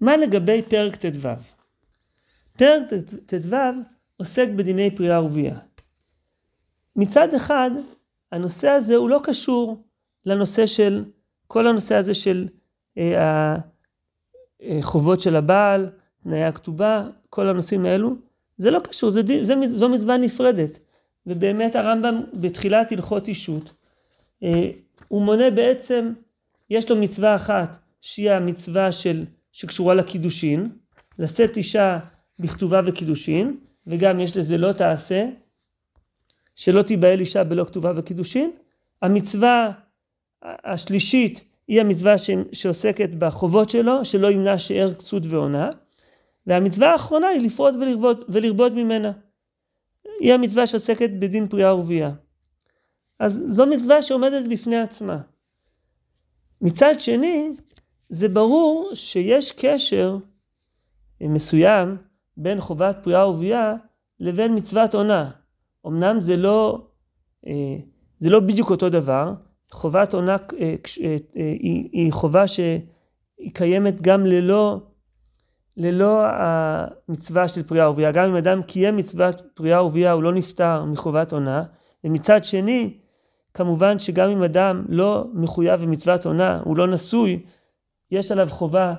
מה 0.00 0.16
לגבי 0.16 0.62
פרק 0.68 0.96
ט"ו? 0.96 1.28
פרק 2.56 2.82
ט"ו 3.26 3.56
עוסק 4.16 4.48
בדיני 4.56 4.96
פריאה 4.96 5.24
ורבייה. 5.24 5.58
מצד 6.96 7.34
אחד, 7.34 7.70
הנושא 8.32 8.68
הזה 8.68 8.96
הוא 8.96 9.10
לא 9.10 9.20
קשור 9.22 9.84
לנושא 10.26 10.66
של, 10.66 11.04
כל 11.46 11.66
הנושא 11.66 11.94
הזה 11.94 12.14
של 12.14 12.48
אה, 12.98 13.56
החובות 14.62 15.20
של 15.20 15.36
הבעל, 15.36 15.90
תנאי 16.22 16.44
הכתובה, 16.44 17.08
כל 17.30 17.48
הנושאים 17.48 17.86
האלו, 17.86 18.16
זה 18.56 18.70
לא 18.70 18.80
קשור, 18.80 19.10
זה, 19.10 19.20
זה, 19.42 19.54
זו 19.66 19.88
מצווה 19.88 20.16
נפרדת. 20.16 20.78
ובאמת 21.26 21.76
הרמב"ם 21.76 22.20
בתחילת 22.34 22.92
הלכות 22.92 23.28
אישות, 23.28 23.72
אה, 24.42 24.70
הוא 25.08 25.22
מונה 25.22 25.50
בעצם, 25.50 26.12
יש 26.70 26.90
לו 26.90 26.96
מצווה 26.96 27.36
אחת, 27.36 27.78
שהיא 28.00 28.30
המצווה 28.30 28.92
של, 28.92 29.24
שקשורה 29.52 29.94
לקידושין, 29.94 30.68
לשאת 31.18 31.56
אישה 31.56 31.98
בכתובה 32.38 32.80
וקידושין, 32.86 33.56
וגם 33.86 34.20
יש 34.20 34.36
לזה 34.36 34.58
לא 34.58 34.72
תעשה, 34.72 35.26
שלא 36.60 36.82
תיבהל 36.82 37.20
אישה 37.20 37.44
בלא 37.44 37.64
כתובה 37.64 37.92
וקידושין. 37.96 38.50
המצווה 39.02 39.70
השלישית 40.42 41.44
היא 41.68 41.80
המצווה 41.80 42.18
ש... 42.18 42.30
שעוסקת 42.52 43.10
בחובות 43.18 43.70
שלו, 43.70 44.04
שלא 44.04 44.30
ימנע 44.30 44.58
שאר 44.58 44.94
כסות 44.94 45.22
ועונה. 45.26 45.70
והמצווה 46.46 46.92
האחרונה 46.92 47.28
היא 47.28 47.46
לפרוט 47.46 47.74
ולרבות, 47.74 48.24
ולרבות 48.28 48.72
ממנה. 48.72 49.12
היא 50.20 50.32
המצווה 50.32 50.66
שעוסקת 50.66 51.10
בדין 51.10 51.48
פריאה 51.48 51.76
ורבייה. 51.76 52.12
אז 53.18 53.42
זו 53.46 53.66
מצווה 53.66 54.02
שעומדת 54.02 54.48
בפני 54.48 54.80
עצמה. 54.80 55.18
מצד 56.60 56.94
שני, 56.98 57.50
זה 58.08 58.28
ברור 58.28 58.90
שיש 58.94 59.52
קשר 59.52 60.16
מסוים 61.20 61.96
בין 62.36 62.60
חובת 62.60 62.96
פריאה 63.02 63.28
ורבייה 63.28 63.74
לבין 64.20 64.56
מצוות 64.56 64.94
עונה. 64.94 65.39
אמנם 65.86 66.20
זה 66.20 66.36
לא, 66.36 66.86
אה, 67.46 67.76
זה 68.18 68.30
לא 68.30 68.40
בדיוק 68.40 68.70
אותו 68.70 68.88
דבר, 68.88 69.32
חובת 69.72 70.14
עונה 70.14 70.36
אה, 70.60 70.74
אה, 71.04 71.16
היא, 71.36 71.88
היא 71.92 72.12
חובה 72.12 72.46
שהיא 72.46 72.80
קיימת 73.52 74.00
גם 74.00 74.26
ללא, 74.26 74.80
ללא 75.76 76.22
המצווה 76.26 77.48
של 77.48 77.62
פריאה 77.62 77.88
ורבייה. 77.88 78.12
גם 78.12 78.28
אם 78.28 78.36
אדם 78.36 78.62
קיים 78.62 78.96
מצוות 78.96 79.42
פריאה 79.54 79.84
ורבייה 79.84 80.12
הוא 80.12 80.22
לא 80.22 80.32
נפטר 80.32 80.84
מחובת 80.84 81.32
עונה. 81.32 81.62
ומצד 82.04 82.44
שני, 82.44 82.98
כמובן 83.54 83.98
שגם 83.98 84.30
אם 84.30 84.42
אדם 84.42 84.84
לא 84.88 85.24
מחויב 85.32 85.80
במצוות 85.80 86.26
עונה, 86.26 86.60
הוא 86.64 86.76
לא 86.76 86.86
נשוי, 86.86 87.42
יש 88.10 88.32
עליו 88.32 88.48
חובה, 88.50 88.94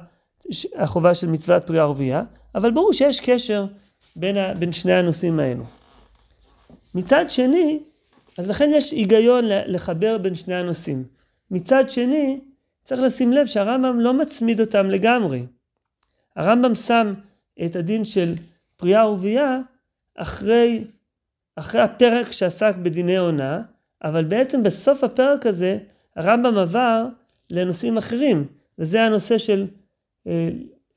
החובה 0.76 1.14
של 1.14 1.28
מצוות 1.28 1.68
פריאה 1.68 1.88
ורבייה, 1.88 2.24
אבל 2.56 2.72
ברור 2.72 2.94
שיש 2.94 3.20
קשר 3.20 3.66
בין, 4.16 4.38
ה, 4.38 4.54
בין 4.54 4.72
שני 4.72 4.94
הנושאים 4.94 5.40
האלו. 5.40 5.81
מצד 6.96 7.30
שני, 7.30 7.80
אז 8.38 8.50
לכן 8.50 8.70
יש 8.74 8.92
היגיון 8.92 9.46
לחבר 9.48 10.18
בין 10.18 10.36
שני 10.36 10.56
הנושאים. 10.56 11.04
מצד 11.52 11.90
שני, 11.90 12.40
צריך 12.84 13.02
לשים 13.02 13.34
לב 13.34 13.46
שהרמב"ם 13.46 14.00
לא 14.00 14.14
מצמיד 14.14 14.60
אותם 14.60 14.90
לגמרי. 14.90 15.46
הרמב"ם 16.36 16.76
שם 16.76 17.14
את 17.66 17.76
הדין 17.76 18.06
של 18.06 18.36
פריאה 18.76 19.10
ורבייה 19.10 19.60
אחרי, 20.16 20.84
אחרי 21.56 21.82
הפרק 21.82 22.32
שעסק 22.32 22.76
בדיני 22.76 23.18
עונה, 23.18 23.62
אבל 24.04 24.26
בעצם 24.26 24.64
בסוף 24.64 25.04
הפרק 25.04 25.46
הזה 25.46 25.78
הרמב"ם 26.16 26.58
עבר 26.58 27.06
לנושאים 27.50 27.98
אחרים, 27.98 28.48
וזה 28.80 29.04
הנושא 29.04 29.38
של, 29.38 29.68
אה, 30.28 30.50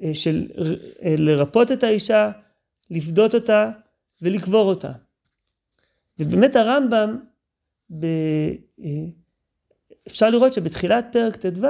אה, 0.03 0.15
של 0.15 0.47
אה, 1.03 1.15
לרפות 1.19 1.73
את 1.73 1.83
האישה, 1.83 2.31
לפדות 2.91 3.35
אותה 3.35 3.71
ולקבור 4.23 4.69
אותה. 4.69 4.93
ובאמת 6.19 6.57
הרמב"ם, 6.57 7.19
ב... 7.99 8.07
אפשר 10.07 10.31
לראות 10.31 10.53
שבתחילת 10.53 11.07
פרק 11.13 11.37
ט"ו 11.37 11.67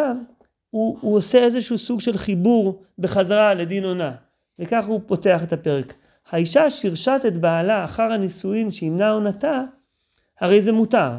הוא, 0.71 0.99
הוא 1.01 1.17
עושה 1.17 1.39
איזשהו 1.39 1.79
סוג 1.79 2.01
של 2.01 2.17
חיבור 2.17 2.83
בחזרה 2.99 3.55
לדין 3.55 3.85
עונה, 3.85 4.13
וכך 4.59 4.87
הוא 4.87 5.01
פותח 5.07 5.45
את 5.45 5.53
הפרק. 5.53 5.95
האישה 6.31 6.71
שירשת 6.71 7.21
את 7.27 7.39
בעלה 7.39 7.85
אחר 7.85 8.13
הנישואין 8.13 8.71
שימנע 8.71 9.11
עונתה, 9.11 9.63
הרי 10.41 10.63
זה 10.63 10.73
מותר. 10.73 11.11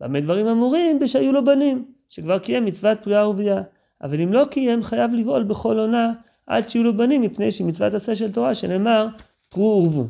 במה 0.00 0.20
דברים 0.20 0.46
אמורים? 0.46 0.98
בשהיו 0.98 1.32
לו 1.32 1.44
בנים, 1.44 1.84
שכבר 2.08 2.38
קיים 2.38 2.64
מצוות 2.64 3.02
פריאה 3.02 3.28
ורבייה. 3.28 3.62
אבל 4.02 4.20
אם 4.20 4.32
לא 4.32 4.44
קיים, 4.50 4.82
חייב 4.82 5.14
לבעול 5.14 5.42
בכל 5.42 5.78
עונה 5.78 6.12
עד 6.46 6.68
שיהיו 6.68 6.84
לו 6.84 6.96
בנים, 6.96 7.22
מפני 7.22 7.50
שמצוות 7.50 7.94
עשה 7.94 8.14
של 8.14 8.32
תורה, 8.32 8.54
שנאמר, 8.54 9.06
פרו 9.48 9.82
ורבו. 9.82 10.06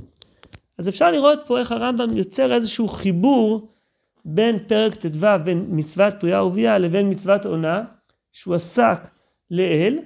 אז 0.79 0.89
אפשר 0.89 1.11
לראות 1.11 1.39
פה 1.47 1.59
איך 1.59 1.73
הרמב"ם 1.73 2.17
יוצר 2.17 2.55
איזשהו 2.55 2.89
חיבור 2.89 3.69
בין 4.25 4.59
פרק 4.59 4.95
ט"ו, 4.95 5.27
בין 5.45 5.67
מצוות 5.69 6.15
פריאה 6.21 6.45
ורבייה 6.45 6.79
לבין 6.79 7.11
מצוות 7.11 7.47
עונה, 7.47 7.85
שהוא 8.33 8.55
עסק 8.55 9.09
לאל, 9.51 9.99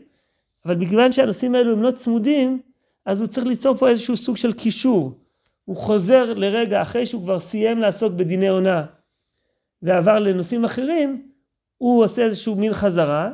אבל 0.66 0.74
מכיוון 0.76 1.12
שהנושאים 1.12 1.54
האלו 1.54 1.72
הם 1.72 1.82
לא 1.82 1.90
צמודים, 1.90 2.60
אז 3.06 3.20
הוא 3.20 3.28
צריך 3.28 3.46
ליצור 3.46 3.76
פה 3.76 3.88
איזשהו 3.88 4.16
סוג 4.16 4.36
של 4.36 4.52
קישור. 4.52 5.12
הוא 5.64 5.76
חוזר 5.76 6.34
לרגע 6.34 6.82
אחרי 6.82 7.06
שהוא 7.06 7.22
כבר 7.22 7.38
סיים 7.38 7.78
לעסוק 7.78 8.12
בדיני 8.12 8.48
עונה 8.48 8.84
ועבר 9.82 10.18
לנושאים 10.18 10.64
אחרים, 10.64 11.30
הוא 11.78 12.04
עושה 12.04 12.22
איזשהו 12.22 12.56
מין 12.56 12.72
חזרה. 12.72 13.30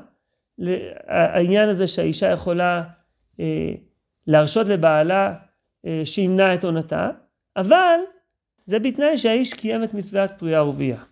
העניין 1.07 1.69
הזה 1.69 1.87
שהאישה 1.87 2.31
יכולה 2.31 2.83
אה, 3.41 3.73
להרשות 4.27 4.69
לבעלה 4.69 5.35
אה, 5.87 6.01
שימנע 6.05 6.55
את 6.55 6.65
עונתה, 6.65 7.11
אבל 7.57 8.01
זה 8.67 8.79
בתנאי 8.79 9.17
שהאיש 9.17 9.55
קיים 9.55 9.85
את 9.85 9.95
מצוות 9.95 10.31
פריאה 10.39 10.69
ורבייה. 10.69 11.03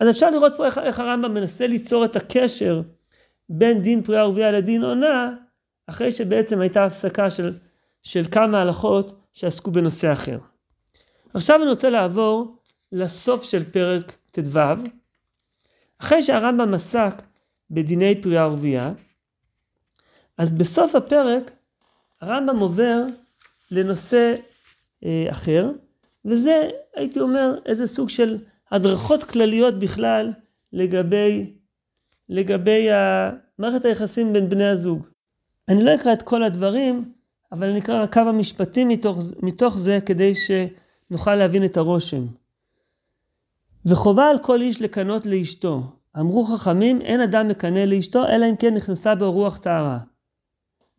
אז 0.00 0.10
אפשר 0.10 0.30
לראות 0.30 0.52
פה 0.56 0.66
איך, 0.66 0.78
איך 0.78 0.98
הרמב"ם 0.98 1.34
מנסה 1.34 1.66
ליצור 1.66 2.04
את 2.04 2.16
הקשר 2.16 2.82
בין 3.48 3.82
דין 3.82 4.02
פריאה 4.02 4.28
ורבייה 4.28 4.52
לדין 4.52 4.82
עונה, 4.82 5.34
אחרי 5.86 6.12
שבעצם 6.12 6.60
הייתה 6.60 6.84
הפסקה 6.84 7.30
של, 7.30 7.58
של 8.02 8.24
כמה 8.30 8.60
הלכות 8.60 9.20
שעסקו 9.32 9.70
בנושא 9.70 10.12
אחר. 10.12 10.38
עכשיו 11.34 11.62
אני 11.62 11.70
רוצה 11.70 11.90
לעבור 11.90 12.56
לסוף 12.92 13.42
של 13.42 13.70
פרק 13.70 14.12
ט"ו. 14.30 14.60
אחרי 15.98 16.22
שהרמב"ם 16.22 16.74
עסק 16.74 17.22
בדיני 17.70 18.22
פריאה 18.22 18.48
ורבייה, 18.48 18.92
אז 20.38 20.52
בסוף 20.52 20.94
הפרק 20.94 21.50
הרמב"ם 22.20 22.58
עובר 22.58 23.04
לנושא 23.70 24.34
אחר, 25.30 25.70
וזה, 26.24 26.70
הייתי 26.96 27.20
אומר, 27.20 27.58
איזה 27.66 27.86
סוג 27.86 28.08
של 28.08 28.38
הדרכות 28.70 29.24
כלליות 29.24 29.78
בכלל 29.78 30.32
לגבי, 30.72 31.52
לגבי 32.28 32.88
מערכת 33.58 33.84
היחסים 33.84 34.32
בין 34.32 34.48
בני 34.48 34.64
הזוג. 34.64 35.06
אני 35.68 35.84
לא 35.84 35.94
אקרא 35.94 36.12
את 36.12 36.22
כל 36.22 36.42
הדברים, 36.42 37.12
אבל 37.52 37.70
אני 37.70 37.78
אקרא 37.78 38.02
רק 38.02 38.14
כמה 38.14 38.32
משפטים 38.32 38.88
מתוך, 38.88 39.18
מתוך 39.42 39.78
זה 39.78 39.98
כדי 40.06 40.32
שנוכל 40.34 41.34
להבין 41.34 41.64
את 41.64 41.76
הרושם. 41.76 42.26
וחובה 43.86 44.28
על 44.28 44.38
כל 44.38 44.60
איש 44.60 44.82
לקנות 44.82 45.26
לאשתו. 45.26 45.82
אמרו 46.18 46.44
חכמים, 46.44 47.00
אין 47.00 47.20
אדם 47.20 47.48
מקנא 47.48 47.78
לאשתו, 47.78 48.26
אלא 48.28 48.46
אם 48.50 48.56
כן 48.56 48.74
נכנסה 48.74 49.14
בו 49.14 49.32
רוח 49.32 49.58
טהרה. 49.58 49.98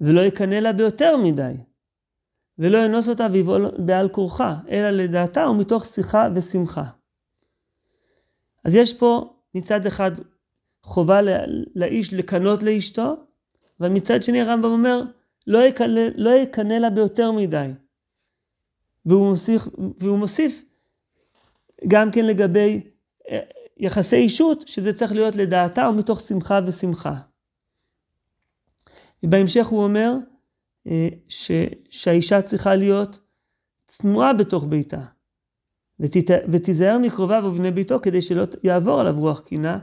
ולא 0.02 0.22
יקנא 0.22 0.56
לה 0.56 0.74
ביותר 0.74 1.18
מדי. 1.18 1.54
ולא 2.60 2.78
ינוס 2.78 3.10
אותה 3.10 3.28
ויבעול 3.32 3.72
בעל 3.78 4.10
כורחה, 4.10 4.56
אלא 4.70 4.90
לדעתה 4.90 5.50
ומתוך 5.50 5.86
שיחה 5.86 6.28
ושמחה. 6.36 6.84
אז 8.64 8.76
יש 8.76 8.94
פה 8.94 9.34
מצד 9.56 9.86
אחד 9.86 10.12
חובה 10.84 11.20
לאיש 11.76 12.14
לקנות 12.14 12.64
לאשתו, 12.64 13.16
אבל 13.80 13.90
מצד 13.90 14.24
שני 14.24 14.42
הרמב"ם 14.42 14.72
אומר, 14.72 15.04
לא 15.48 15.58
יקנא, 15.58 16.02
לא 16.16 16.30
יקנא 16.30 16.74
לה 16.74 16.90
ביותר 16.90 17.32
מדי. 17.32 17.70
והוא 19.06 19.30
מוסיף, 19.30 19.62
והוא 19.98 20.18
מוסיף 20.18 20.64
גם 21.88 22.12
כן 22.12 22.26
לגבי 22.26 22.82
אה, 23.30 23.40
יחסי 23.78 24.16
אישות, 24.16 24.68
שזה 24.68 24.94
צריך 24.94 25.12
להיות 25.12 25.36
לדעתה 25.36 25.90
ומתוך 25.90 26.22
שמחה 26.22 26.60
ושמחה. 26.66 27.16
ובהמשך 29.24 29.66
הוא 29.66 29.84
אומר 29.84 30.14
ש, 31.28 31.52
שהאישה 31.90 32.42
צריכה 32.42 32.76
להיות 32.76 33.20
צנועה 33.88 34.34
בתוך 34.34 34.66
ביתה, 34.70 35.02
ותת, 36.00 36.32
ותיזהר 36.52 36.98
מקרוביו 36.98 37.44
ובני 37.46 37.72
ביתו 37.72 38.00
כדי 38.02 38.22
שלא 38.22 38.44
יעבור 38.64 39.00
עליו 39.00 39.20
רוח 39.20 39.40
קינה, 39.40 39.80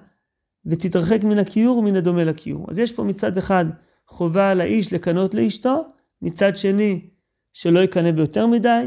ותתרחק 0.66 1.25
מן 1.25 1.38
הכיור 1.38 1.78
ומן 1.78 1.97
הדומה 1.97 2.25
לכיור. 2.25 2.66
אז 2.71 2.78
יש 2.78 2.92
פה 2.92 3.04
מצד 3.04 3.38
אחד 3.38 3.64
חובה 4.07 4.50
על 4.50 4.61
האיש 4.61 4.92
לקנות 4.92 5.35
לאשתו, 5.35 5.85
מצד 6.23 6.57
שני 6.57 7.11
שלא 7.52 7.80
יקנא 7.80 8.12
ביותר 8.12 8.47
מדי, 8.47 8.85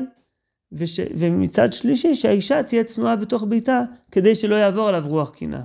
וש... 0.71 0.99
ומצד 1.17 1.73
שלישי 1.73 2.15
שהאישה 2.15 2.63
תהיה 2.63 2.83
צנועה 2.83 3.15
בתוך 3.15 3.43
ביתה 3.43 3.81
כדי 4.11 4.35
שלא 4.35 4.55
יעבור 4.55 4.87
עליו 4.87 5.03
רוח 5.07 5.29
קינה. 5.29 5.63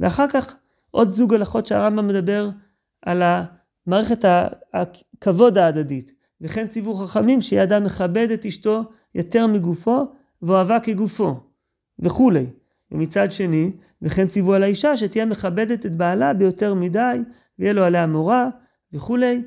ואחר 0.00 0.28
כך 0.28 0.54
עוד 0.90 1.08
זוג 1.08 1.34
הלכות 1.34 1.66
שהרמב"ם 1.66 2.08
מדבר 2.08 2.50
על 3.02 3.22
מערכת 3.86 4.24
הכבוד 4.74 5.58
ההדדית. 5.58 6.12
וכן 6.40 6.66
ציוו 6.66 6.94
חכמים 6.94 7.40
שיהיה 7.40 7.62
אדם 7.62 7.84
מכבד 7.84 8.30
את 8.30 8.46
אשתו 8.46 8.82
יותר 9.14 9.46
מגופו 9.46 10.04
ואוהבה 10.42 10.80
כגופו 10.80 11.34
וכולי. 11.98 12.46
ומצד 12.92 13.32
שני, 13.32 13.70
וכן 14.02 14.28
ציוו 14.28 14.52
על 14.52 14.62
האישה 14.62 14.96
שתהיה 14.96 15.24
מכבדת 15.24 15.86
את 15.86 15.96
בעלה 15.96 16.32
ביותר 16.32 16.74
מדי 16.74 17.18
ויהיה 17.58 17.72
לו 17.72 17.84
עליה 17.84 18.06
מורה 18.06 18.48
וכולי. 18.92 19.42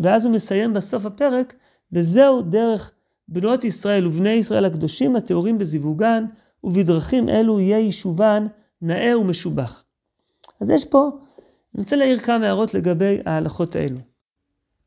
ואז 0.00 0.24
הוא 0.24 0.34
מסיים 0.34 0.72
בסוף 0.72 1.06
הפרק, 1.06 1.54
וזהו 1.92 2.42
דרך 2.42 2.92
בנות 3.28 3.64
ישראל 3.64 4.06
ובני 4.06 4.30
ישראל 4.30 4.64
הקדושים 4.64 5.16
הטהורים 5.16 5.58
בזיווגן, 5.58 6.24
ובדרכים 6.64 7.28
אלו 7.28 7.60
יהיה 7.60 7.78
יישובן 7.78 8.46
נאה 8.82 9.18
ומשובח. 9.18 9.84
אז 10.60 10.70
יש 10.70 10.84
פה, 10.84 11.10
אני 11.76 11.82
רוצה 11.82 11.96
להעיר 11.96 12.18
כמה 12.18 12.46
הערות 12.46 12.74
לגבי 12.74 13.18
ההלכות 13.26 13.76
האלו. 13.76 13.98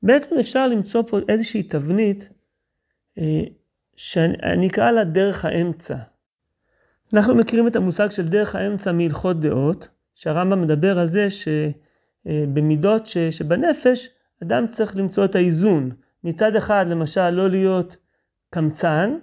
בעצם 0.03 0.35
אפשר 0.39 0.67
למצוא 0.67 1.03
פה 1.07 1.19
איזושהי 1.27 1.63
תבנית, 1.63 2.29
אה, 3.17 3.43
שאני 3.95 4.67
אקרא 4.67 4.91
לה 4.91 5.03
דרך 5.03 5.45
האמצע. 5.45 5.95
אנחנו 7.13 7.35
מכירים 7.35 7.67
את 7.67 7.75
המושג 7.75 8.11
של 8.11 8.29
דרך 8.29 8.55
האמצע 8.55 8.91
מהלכות 8.91 9.39
דעות, 9.39 9.87
שהרמב"ם 10.15 10.61
מדבר 10.61 10.99
על 10.99 11.05
זה 11.07 11.27
שבמידות 11.29 13.09
אה, 13.17 13.31
שבנפש, 13.31 14.09
אדם 14.43 14.67
צריך 14.67 14.97
למצוא 14.97 15.25
את 15.25 15.35
האיזון. 15.35 15.91
מצד 16.23 16.55
אחד, 16.55 16.85
למשל, 16.89 17.29
לא 17.29 17.49
להיות 17.49 17.97
קמצן, 18.49 19.17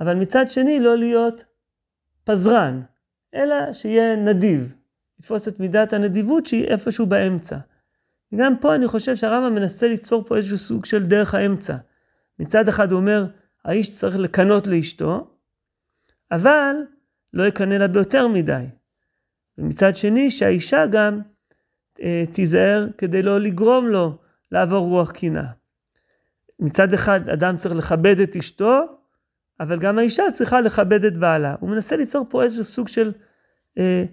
אבל 0.00 0.14
מצד 0.14 0.48
שני 0.48 0.80
לא 0.80 0.96
להיות 0.98 1.44
פזרן, 2.24 2.82
אלא 3.34 3.72
שיהיה 3.72 4.16
נדיב, 4.16 4.74
לתפוס 5.18 5.48
את 5.48 5.60
מידת 5.60 5.92
הנדיבות 5.92 6.46
שהיא 6.46 6.64
איפשהו 6.64 7.06
באמצע. 7.06 7.58
וגם 8.32 8.58
פה 8.60 8.74
אני 8.74 8.88
חושב 8.88 9.16
שהרמב"ם 9.16 9.54
מנסה 9.54 9.88
ליצור 9.88 10.24
פה 10.24 10.36
איזשהו 10.36 10.58
סוג 10.58 10.84
של 10.84 11.06
דרך 11.06 11.34
האמצע. 11.34 11.76
מצד 12.38 12.68
אחד 12.68 12.92
הוא 12.92 13.00
אומר, 13.00 13.26
האיש 13.64 13.94
צריך 13.94 14.16
לקנות 14.16 14.66
לאשתו, 14.66 15.30
אבל 16.30 16.74
לא 17.32 17.42
יקנא 17.46 17.74
לה 17.74 17.88
ביותר 17.88 18.28
מדי. 18.28 18.64
ומצד 19.58 19.96
שני, 19.96 20.30
שהאישה 20.30 20.86
גם 20.86 21.20
אה, 22.02 22.24
תיזהר 22.32 22.86
כדי 22.98 23.22
לא 23.22 23.40
לגרום 23.40 23.86
לו 23.86 24.18
לעבור 24.52 24.88
רוח 24.88 25.10
קינה. 25.10 25.46
מצד 26.60 26.92
אחד 26.92 27.28
אדם 27.28 27.56
צריך 27.56 27.74
לכבד 27.74 28.20
את 28.20 28.36
אשתו, 28.36 28.84
אבל 29.60 29.78
גם 29.78 29.98
האישה 29.98 30.22
צריכה 30.32 30.60
לכבד 30.60 31.04
את 31.04 31.18
בעלה. 31.18 31.54
הוא 31.60 31.70
מנסה 31.70 31.96
ליצור 31.96 32.26
פה 32.30 32.42
איזשהו 32.42 32.64
סוג 32.64 32.88
של 32.88 33.12
אה, 33.78 34.04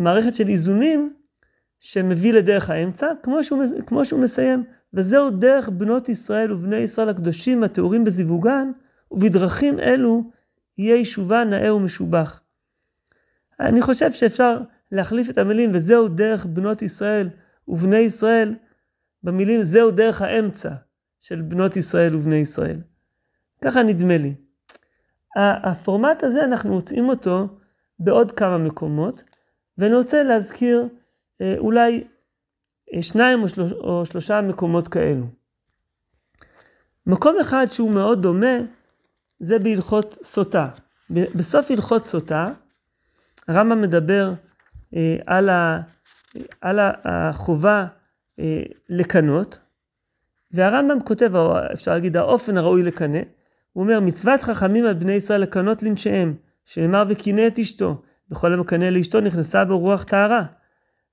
מערכת 0.00 0.34
של 0.34 0.48
איזונים 0.48 1.14
שמביא 1.78 2.32
לדרך 2.32 2.70
האמצע, 2.70 3.06
כמו 3.22 3.44
שהוא, 3.44 3.64
כמו 3.86 4.04
שהוא 4.04 4.20
מסיים. 4.20 4.64
וזהו 4.94 5.30
דרך 5.30 5.68
בנות 5.68 6.08
ישראל 6.08 6.52
ובני 6.52 6.76
ישראל 6.76 7.08
הקדושים 7.08 7.62
הטהורים 7.62 8.04
בזיווגן, 8.04 8.70
ובדרכים 9.10 9.78
אלו 9.78 10.22
יהיה 10.78 10.96
יישובה 10.96 11.44
נאה 11.44 11.74
ומשובח. 11.74 12.40
אני 13.60 13.82
חושב 13.82 14.12
שאפשר 14.12 14.58
להחליף 14.92 15.30
את 15.30 15.38
המילים 15.38 15.70
וזהו 15.74 16.08
דרך 16.08 16.46
בנות 16.46 16.82
ישראל 16.82 17.28
ובני 17.68 17.98
ישראל 17.98 18.54
במילים 19.22 19.62
זהו 19.62 19.90
דרך 19.90 20.22
האמצע. 20.22 20.70
של 21.20 21.40
בנות 21.40 21.76
ישראל 21.76 22.16
ובני 22.16 22.36
ישראל. 22.36 22.80
ככה 23.64 23.82
נדמה 23.82 24.16
לי. 24.16 24.34
הפורמט 25.36 26.22
הזה, 26.22 26.44
אנחנו 26.44 26.74
מוצאים 26.74 27.08
אותו 27.08 27.48
בעוד 27.98 28.32
כמה 28.32 28.58
מקומות, 28.58 29.24
ואני 29.78 29.94
רוצה 29.94 30.22
להזכיר 30.22 30.88
אה, 31.40 31.54
אולי 31.58 32.04
אה, 32.94 33.02
שניים 33.02 33.42
או, 33.42 33.48
שלוש, 33.48 33.72
או 33.72 34.06
שלושה 34.06 34.40
מקומות 34.40 34.88
כאלו. 34.88 35.26
מקום 37.06 37.36
אחד 37.40 37.66
שהוא 37.70 37.90
מאוד 37.90 38.22
דומה, 38.22 38.56
זה 39.38 39.58
בהלכות 39.58 40.18
סוטה. 40.22 40.68
בסוף 41.10 41.70
הלכות 41.70 42.06
סוטה, 42.06 42.52
הרמב"ם 43.48 43.82
מדבר 43.82 44.32
אה, 44.96 45.16
על, 45.26 45.48
ה, 45.48 45.80
על 46.60 46.78
החובה 47.04 47.86
אה, 48.38 48.62
לקנות, 48.88 49.58
והרמב"ם 50.50 51.00
כותב, 51.04 51.34
או 51.34 51.54
אפשר 51.72 51.90
להגיד 51.90 52.16
האופן 52.16 52.56
הראוי 52.56 52.82
לקנא, 52.82 53.20
הוא 53.72 53.84
אומר, 53.84 54.00
מצוות 54.00 54.42
חכמים 54.42 54.84
על 54.86 54.94
בני 54.94 55.12
ישראל 55.12 55.40
לקנות 55.40 55.82
לנשיהם, 55.82 56.34
שנאמר 56.64 57.04
וקינא 57.08 57.46
את 57.46 57.58
אשתו, 57.58 58.02
וכל 58.30 58.52
המקנא 58.52 58.84
לאשתו 58.84 59.20
נכנסה 59.20 59.64
בו 59.64 59.78
רוח 59.78 60.04
טהרה, 60.04 60.44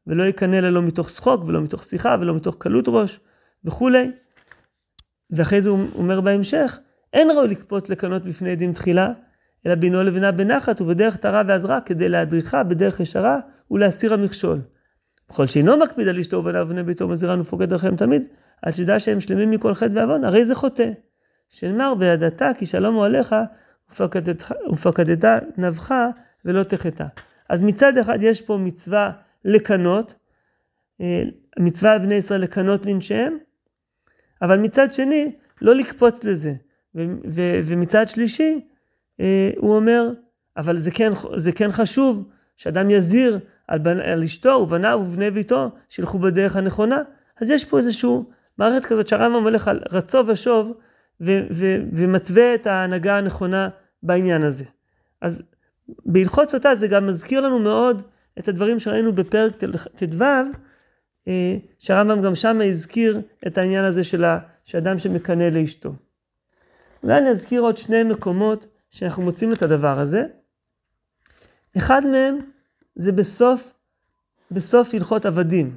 ולא 0.08 0.24
יקנא 0.24 0.56
לה 0.56 0.70
לא 0.70 0.82
מתוך 0.82 1.10
שחוק, 1.10 1.44
ולא 1.46 1.62
מתוך 1.62 1.84
שיחה, 1.84 2.16
ולא 2.20 2.36
מתוך 2.36 2.56
קלות 2.60 2.86
ראש, 2.88 3.20
וכולי. 3.66 4.12
ואחרי 5.32 5.62
זה 5.62 5.70
הוא 5.70 5.80
אומר 5.96 6.22
בהמשך, 6.22 6.80
אין 7.14 7.32
ראוי 7.32 7.48
לקפוץ 7.48 7.90
לקנות 7.90 8.24
בפני 8.24 8.52
עדים 8.52 8.74
תחילה, 8.74 9.12
אלא 9.66 9.76
בינו 9.76 10.04
לבינה 10.04 10.32
בנחת 10.32 10.82
ובדרך 10.82 11.18
טהרה 11.18 11.42
ועזרה, 11.48 11.82
כדי 11.82 12.10
להדריכה 12.10 12.64
בדרך 12.64 13.00
ישרה 13.00 13.40
ולהסיר 13.72 14.14
המכשול. 14.14 14.62
וכל 15.32 15.46
שאינו 15.46 15.78
מקפיד 15.78 16.08
על 16.08 16.20
אשתו 16.20 16.38
ובניו 16.38 16.66
ובני 16.66 16.84
ביתו 16.84 17.08
מזירן 17.08 17.40
ופוקד 17.42 17.70
דרכיהם 17.70 17.96
תמיד, 17.96 18.28
עד 18.62 18.74
שידע 18.74 19.00
שהם 19.00 19.20
שלמים 19.20 19.52
מכל 19.52 19.74
חטא 19.74 19.94
ועוון, 19.96 20.24
הרי 20.24 20.46
זה 20.46 20.56
חוטא. 20.56 20.90
שנאמר, 21.50 21.94
וידעת 22.00 22.42
כי 22.58 22.66
שלום 22.66 22.96
הוא 22.96 23.06
עליך, 23.06 23.36
ופקדת 24.72 25.24
נבך 25.58 25.94
ולא 26.48 26.64
תחטא. 26.64 27.06
אז 27.50 27.62
מצד 27.62 27.98
אחד 27.98 28.18
יש 28.22 28.42
פה 28.42 28.58
מצווה 28.58 29.12
לקנות, 29.46 30.14
אה, 31.02 31.24
מצווה 31.60 31.94
על 31.94 32.00
בני 32.00 32.16
ישראל 32.16 32.42
לקנות 32.42 32.86
לנשיהם, 32.86 33.38
אבל 34.42 34.60
מצד 34.60 34.92
שני, 34.92 35.32
לא 35.62 35.76
לקפוץ 35.76 36.24
לזה. 36.24 36.54
ומצד 37.66 38.08
שלישי, 38.08 38.68
אה, 39.20 39.52
הוא 39.58 39.76
אומר, 39.76 40.12
אבל 40.58 40.78
זה 40.78 40.92
כן, 40.92 41.12
זה 41.36 41.52
כן 41.52 41.72
חשוב 41.72 42.30
שאדם 42.58 42.90
יזהיר 42.90 43.40
על, 43.68 43.80
בנ... 43.80 44.00
על 44.00 44.24
אשתו 44.24 44.50
ובניו 44.50 45.02
ובני 45.06 45.32
ביתו, 45.32 45.72
שילכו 45.90 46.20
בדרך 46.20 46.56
הנכונה. 46.56 47.02
אז 47.42 47.50
יש 47.50 47.66
פה 47.66 47.78
איזשהו 47.78 48.30
מערכת 48.58 48.86
כזאת 48.86 49.08
שהרמב"ם 49.08 49.44
הולך 49.44 49.68
על 49.68 49.82
רצו 49.92 50.28
ושוב, 50.28 50.74
ו- 51.22 51.48
ו- 51.52 51.80
ומתווה 51.94 52.56
את 52.56 52.68
ההנהגה 52.68 53.18
הנכונה 53.18 53.70
בעניין 54.04 54.44
הזה. 54.44 54.66
אז 55.22 55.44
בהלכות 56.06 56.50
סוטה 56.50 56.76
זה 56.76 56.88
גם 56.88 57.08
מזכיר 57.08 57.42
לנו 57.42 57.60
מאוד 57.60 58.02
את 58.40 58.48
הדברים 58.48 58.80
שראינו 58.80 59.14
בפרק 59.14 59.56
ט"ו, 59.96 60.24
אה, 61.28 61.58
שהרמב"ם 61.80 62.22
גם 62.22 62.36
שם 62.36 62.62
הזכיר 62.70 63.22
את 63.48 63.58
העניין 63.58 63.84
הזה 63.84 64.04
של 64.04 64.26
אדם 64.78 64.98
שמקנא 64.98 65.44
לאשתו. 65.44 65.94
אולי 67.04 67.18
אני 67.18 67.30
אזכיר 67.30 67.62
עוד 67.62 67.78
שני 67.78 68.04
מקומות 68.04 68.68
שאנחנו 68.90 69.24
מוצאים 69.24 69.54
את 69.54 69.62
הדבר 69.62 70.00
הזה. 70.00 70.24
אחד 71.78 72.02
מהם 72.06 72.38
זה 72.96 73.12
בסוף, 73.12 73.74
בסוף 74.52 74.94
הלכות 74.94 75.26
עבדים. 75.26 75.76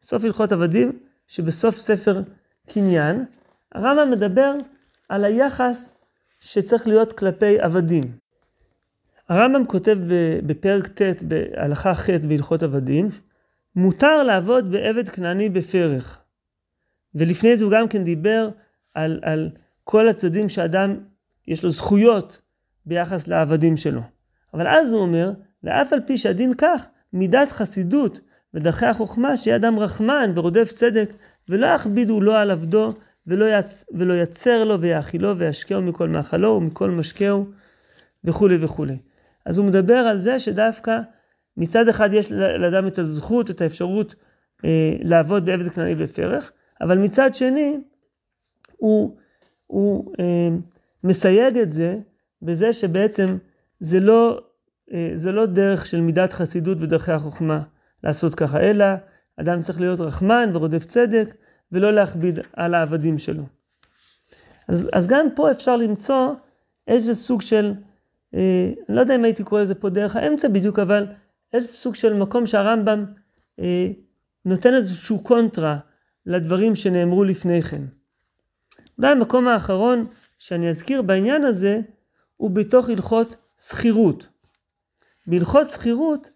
בסוף 0.00 0.24
הלכות 0.24 0.52
עבדים, 0.52 0.98
שבסוף 1.26 1.76
ספר 1.76 2.22
קניין, 2.68 3.24
הרמב"ם 3.72 4.10
מדבר 4.10 4.54
על 5.08 5.24
היחס 5.24 5.94
שצריך 6.40 6.88
להיות 6.88 7.12
כלפי 7.12 7.60
עבדים. 7.60 8.19
הרמב"ם 9.30 9.66
כותב 9.66 9.98
בפרק 10.46 10.86
ט' 10.86 11.22
בהלכה 11.22 11.94
ח' 11.94 12.10
בהלכות 12.28 12.62
עבדים, 12.62 13.08
מותר 13.76 14.22
לעבוד 14.22 14.70
בעבד 14.70 15.08
כנעני 15.08 15.48
בפרך. 15.48 16.18
ולפני 17.14 17.56
זה 17.56 17.64
הוא 17.64 17.72
גם 17.72 17.88
כן 17.88 18.04
דיבר 18.04 18.48
על, 18.94 19.20
על 19.22 19.50
כל 19.84 20.08
הצדדים 20.08 20.48
שאדם 20.48 20.96
יש 21.48 21.64
לו 21.64 21.70
זכויות 21.70 22.40
ביחס 22.86 23.28
לעבדים 23.28 23.76
שלו. 23.76 24.00
אבל 24.54 24.68
אז 24.68 24.92
הוא 24.92 25.00
אומר, 25.00 25.32
ואף 25.64 25.92
על 25.92 26.00
פי 26.06 26.18
שהדין 26.18 26.54
כך, 26.54 26.86
מידת 27.12 27.52
חסידות 27.52 28.20
ודרכי 28.54 28.86
החוכמה, 28.86 29.36
שיהיה 29.36 29.56
אדם 29.56 29.78
רחמן 29.78 30.32
ורודף 30.34 30.72
צדק, 30.72 31.10
ולא 31.48 31.66
יכבידו 31.66 32.20
לא 32.20 32.40
על 32.40 32.50
עבדו, 32.50 32.92
ולא, 33.26 33.58
יצ... 33.58 33.84
ולא 33.94 34.14
יצר 34.14 34.64
לו 34.64 34.80
ויאכילו 34.80 35.38
וישקהו 35.38 35.82
מכל 35.82 36.08
מאכלו 36.08 36.48
ומכל 36.48 36.90
משקהו, 36.90 37.46
וכולי 38.24 38.56
וכולי. 38.60 38.96
אז 39.46 39.58
הוא 39.58 39.66
מדבר 39.66 39.94
על 39.94 40.18
זה 40.18 40.38
שדווקא 40.38 40.98
מצד 41.56 41.88
אחד 41.88 42.12
יש 42.12 42.32
לאדם 42.32 42.86
את 42.86 42.98
הזכות, 42.98 43.50
את 43.50 43.60
האפשרות 43.60 44.14
אה, 44.64 44.96
לעבוד 45.02 45.44
בעבד 45.44 45.68
כנעני 45.68 45.94
בפרך, 45.94 46.52
אבל 46.80 46.98
מצד 46.98 47.34
שני, 47.34 47.80
הוא, 48.76 49.16
הוא 49.66 50.14
אה, 50.20 50.48
מסייג 51.04 51.58
את 51.58 51.72
זה 51.72 51.98
בזה 52.42 52.72
שבעצם 52.72 53.36
זה 53.78 54.00
לא, 54.00 54.40
אה, 54.92 55.10
זה 55.14 55.32
לא 55.32 55.46
דרך 55.46 55.86
של 55.86 56.00
מידת 56.00 56.32
חסידות 56.32 56.78
ודרכי 56.80 57.12
החוכמה 57.12 57.62
לעשות 58.04 58.34
ככה, 58.34 58.60
אלא 58.60 58.84
אדם 59.40 59.62
צריך 59.62 59.80
להיות 59.80 60.00
רחמן 60.00 60.50
ורודף 60.54 60.84
צדק, 60.84 61.34
ולא 61.72 61.92
להכביד 61.92 62.38
על 62.52 62.74
העבדים 62.74 63.18
שלו. 63.18 63.42
אז, 64.68 64.90
אז 64.92 65.06
גם 65.06 65.26
פה 65.34 65.50
אפשר 65.50 65.76
למצוא 65.76 66.32
איזה 66.88 67.14
סוג 67.14 67.42
של, 67.42 67.74
אה, 68.34 68.72
אני 68.88 68.96
לא 68.96 69.00
יודע 69.00 69.14
אם 69.14 69.24
הייתי 69.24 69.44
קורא 69.44 69.62
לזה 69.62 69.74
פה 69.74 69.88
דרך 69.88 70.16
האמצע 70.16 70.48
בדיוק, 70.48 70.78
אבל 70.78 71.06
איזה 71.52 71.66
סוג 71.66 71.94
של 71.94 72.14
מקום 72.14 72.46
שהרמב"ם 72.46 73.04
אה, 73.60 73.88
נותן 74.44 74.74
איזשהו 74.74 75.18
קונטרה 75.18 75.78
לדברים 76.26 76.74
שנאמרו 76.74 77.24
לפני 77.24 77.62
כן. 77.62 77.82
אולי 78.98 79.12
המקום 79.12 79.48
האחרון 79.48 80.06
שאני 80.38 80.68
אזכיר 80.68 81.02
בעניין 81.02 81.44
הזה, 81.44 81.80
הוא 82.36 82.50
בתוך 82.50 82.88
הלכות 82.88 83.36
שכירות. 83.58 84.28
בהלכות 85.26 85.70
שכירות, 85.70 86.30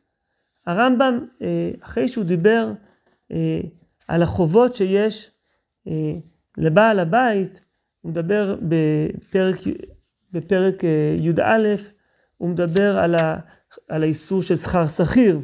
הרמב"ם, 0.66 1.26
אה, 1.42 1.70
אחרי 1.80 2.08
שהוא 2.08 2.24
דיבר 2.24 2.72
אה, 3.32 3.60
על 4.08 4.22
החובות 4.22 4.74
שיש 4.74 5.30
אה, 5.88 6.12
לבעל 6.58 6.98
הבית, 6.98 7.60
הוא 8.00 8.10
מדבר 8.10 8.56
בפרק, 8.62 9.56
בפרק 10.34 10.84
י"א, 11.18 11.74
הוא 12.38 12.48
מדבר 12.48 12.98
על, 12.98 13.14
ה, 13.14 13.36
על 13.88 14.02
האיסור 14.02 14.42
של 14.42 14.56
שכר 14.56 14.86
שכיר. 14.86 15.40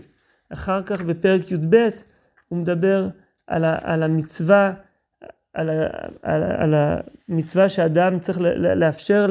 אחר 0.52 0.82
כך 0.82 1.00
בפרק 1.00 1.50
י"ב 1.50 1.88
הוא 2.48 2.58
מדבר 2.58 3.08
על, 3.46 3.64
ה, 3.64 3.78
על 3.82 4.02
המצווה, 4.02 4.72
על, 5.54 5.70
ה, 5.70 5.86
על, 6.22 6.42
על 6.42 6.74
המצווה 7.28 7.68
שאדם 7.68 8.18
צריך 8.18 8.38
לאפשר 8.56 9.26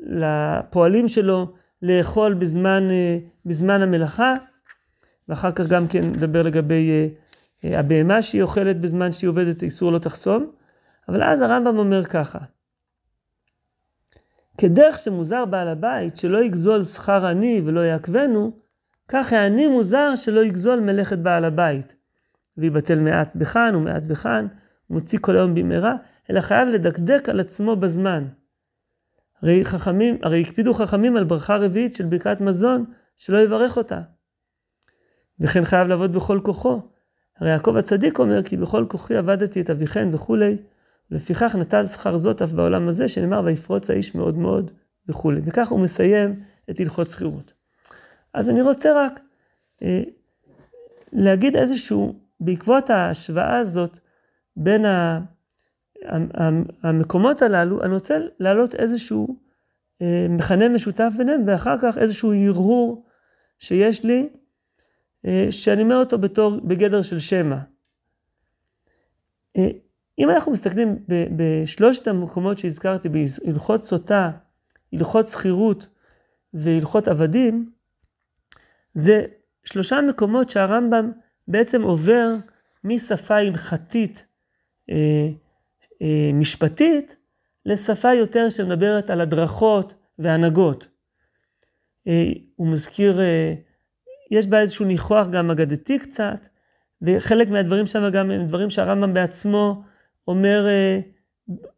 לפועלים 0.00 1.08
שלו 1.08 1.54
לאכול 1.82 2.34
בזמן, 2.34 2.90
אה, 2.90 3.18
בזמן 3.46 3.82
המלאכה, 3.82 4.34
ואחר 5.28 5.52
כך 5.52 5.66
גם 5.66 5.88
כן 5.88 6.04
נדבר 6.04 6.42
לגבי 6.42 6.90
אה, 6.90 7.08
אה, 7.64 7.78
הבהמה 7.80 8.22
שהיא 8.22 8.42
אוכלת 8.42 8.80
בזמן 8.80 9.12
שהיא 9.12 9.30
עובדת, 9.30 9.62
איסור 9.62 9.92
לא 9.92 9.98
תחסום. 9.98 10.50
אבל 11.08 11.22
אז 11.22 11.40
הרמב"ם 11.40 11.78
אומר 11.78 12.04
ככה, 12.04 12.38
כדרך 14.58 14.98
שמוזר 14.98 15.44
בעל 15.44 15.68
הבית 15.68 16.16
שלא 16.16 16.44
יגזול 16.44 16.84
שכר 16.84 17.26
עני 17.26 17.62
ולא 17.64 17.80
יעכבנו, 17.80 18.52
כך 19.08 19.32
העני 19.32 19.66
מוזר 19.66 20.16
שלא 20.16 20.44
יגזול 20.44 20.80
מלאכת 20.80 21.18
בעל 21.18 21.44
הבית. 21.44 21.94
ויבטל 22.56 23.00
מעט 23.00 23.36
בכאן 23.36 23.74
ומעט 23.74 24.02
בכאן, 24.02 24.46
ומוציא 24.90 25.18
כל 25.22 25.36
היום 25.36 25.54
במהרה, 25.54 25.96
אלא 26.30 26.40
חייב 26.40 26.68
לדקדק 26.68 27.28
על 27.28 27.40
עצמו 27.40 27.76
בזמן. 27.76 28.24
הרי 29.42 29.64
חכמים, 29.64 30.18
הרי 30.22 30.40
הקפידו 30.42 30.74
חכמים 30.74 31.16
על 31.16 31.24
ברכה 31.24 31.56
רביעית 31.56 31.94
של 31.94 32.04
ברכת 32.04 32.40
מזון, 32.40 32.84
שלא 33.16 33.38
יברך 33.38 33.76
אותה. 33.76 34.00
וכן 35.40 35.64
חייב 35.64 35.88
לעבוד 35.88 36.12
בכל 36.12 36.40
כוחו. 36.44 36.80
הרי 37.38 37.50
יעקב 37.50 37.76
הצדיק 37.76 38.18
אומר 38.18 38.42
כי 38.42 38.56
בכל 38.56 38.86
כוחי 38.88 39.16
עבדתי 39.16 39.60
את 39.60 39.70
אביכן 39.70 40.08
וכולי, 40.12 40.56
ולפיכך 41.14 41.54
נטל 41.54 41.86
שכר 41.86 42.16
זאת 42.16 42.42
אף 42.42 42.52
בעולם 42.52 42.88
הזה, 42.88 43.08
שנאמר 43.08 43.42
ויפרוץ 43.44 43.90
האיש 43.90 44.14
מאוד 44.14 44.38
מאוד 44.38 44.70
וכולי. 45.08 45.40
וכך 45.44 45.68
הוא 45.68 45.80
מסיים 45.80 46.42
את 46.70 46.80
הלכות 46.80 47.06
שכירות. 47.06 47.52
אז 48.34 48.50
אני 48.50 48.62
רוצה 48.62 49.04
רק 49.04 49.20
אה, 49.82 50.02
להגיד 51.12 51.56
איזשהו, 51.56 52.14
בעקבות 52.40 52.90
ההשוואה 52.90 53.58
הזאת 53.58 53.98
בין 54.56 54.84
ה, 54.84 55.20
המקומות 56.82 57.42
הללו, 57.42 57.82
אני 57.82 57.94
רוצה 57.94 58.18
להעלות 58.40 58.74
איזשהו 58.74 59.36
אה, 60.02 60.26
מכנה 60.30 60.68
משותף 60.68 61.12
ביניהם, 61.16 61.42
ואחר 61.46 61.76
כך 61.82 61.98
איזשהו 61.98 62.32
הרהור 62.32 63.06
שיש 63.58 64.04
לי, 64.04 64.28
אה, 65.26 65.46
שאני 65.50 65.82
אומר 65.82 65.96
אותו 65.96 66.18
בתור, 66.18 66.60
בגדר 66.64 67.02
של 67.02 67.18
שמע. 67.18 67.58
אם 70.18 70.30
אנחנו 70.30 70.52
מסתכלים 70.52 70.98
בשלושת 71.36 72.08
המקומות 72.08 72.58
שהזכרתי, 72.58 73.08
בהלכות 73.08 73.82
סוטה, 73.82 74.30
הלכות 74.92 75.28
שכירות 75.28 75.86
והלכות 76.54 77.08
עבדים, 77.08 77.70
זה 78.92 79.24
שלושה 79.64 80.00
מקומות 80.00 80.50
שהרמב"ם 80.50 81.12
בעצם 81.48 81.82
עובר 81.82 82.30
משפה 82.84 83.36
הלכתית 83.36 84.26
אה, 84.90 85.28
אה, 86.02 86.30
משפטית 86.34 87.16
לשפה 87.66 88.14
יותר 88.14 88.50
שמדברת 88.50 89.10
על 89.10 89.20
הדרכות 89.20 89.94
והנהגות. 90.18 90.88
אה, 92.08 92.32
הוא 92.56 92.68
מזכיר, 92.68 93.20
אה, 93.20 93.54
יש 94.30 94.46
בה 94.46 94.60
איזשהו 94.60 94.84
ניחוח 94.84 95.28
גם 95.28 95.50
אגדתי 95.50 95.98
קצת, 95.98 96.46
וחלק 97.02 97.48
מהדברים 97.48 97.86
שם 97.86 98.10
גם 98.10 98.30
הם 98.30 98.46
דברים 98.46 98.70
שהרמב"ם 98.70 99.14
בעצמו 99.14 99.82
אומר, 100.28 100.66
אה, 100.68 100.98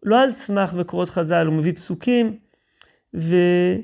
לא 0.02 0.20
על 0.20 0.30
סמך 0.30 0.72
מקורות 0.72 1.10
חז"ל, 1.10 1.46
הוא 1.46 1.54
מביא 1.54 1.72
פסוקים, 1.72 2.38
וזה 3.14 3.82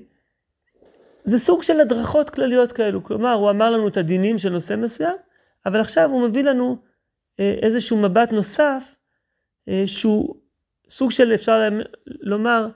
סוג 1.37 1.63
של 1.63 1.81
הדרכות 1.81 2.31
כלליות 2.31 2.73
כאלו. 2.73 3.05
כלומר, 3.05 3.33
הוא 3.33 3.51
אמר 3.51 3.71
לנו 3.71 3.89
את 3.89 3.97
הדינים 3.97 4.39
של 4.39 4.49
נושא 4.49 4.75
מסוים, 4.75 5.17
אבל 5.67 5.81
עכשיו 5.81 6.11
הוא 6.11 6.29
מביא 6.29 6.43
לנו 6.43 6.77
איזשהו 7.39 7.97
מבט 7.97 8.33
נוסף, 8.33 8.95
שהוא 9.87 10.35
סוג 10.89 11.11
של, 11.11 11.35
אפשר 11.35 11.69
לומר, 12.07 12.69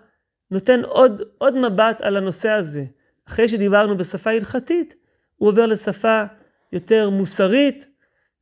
נותן 0.51 0.85
עוד, 0.85 1.23
עוד 1.39 1.57
מבט 1.57 2.01
על 2.01 2.17
הנושא 2.17 2.51
הזה. 2.51 2.85
אחרי 3.29 3.49
שדיברנו 3.49 3.97
בשפה 3.97 4.31
הלכתית, 4.31 4.95
הוא 5.37 5.49
עובר 5.49 5.67
לשפה 5.67 6.23
יותר 6.73 7.11
מוסרית, 7.11 7.87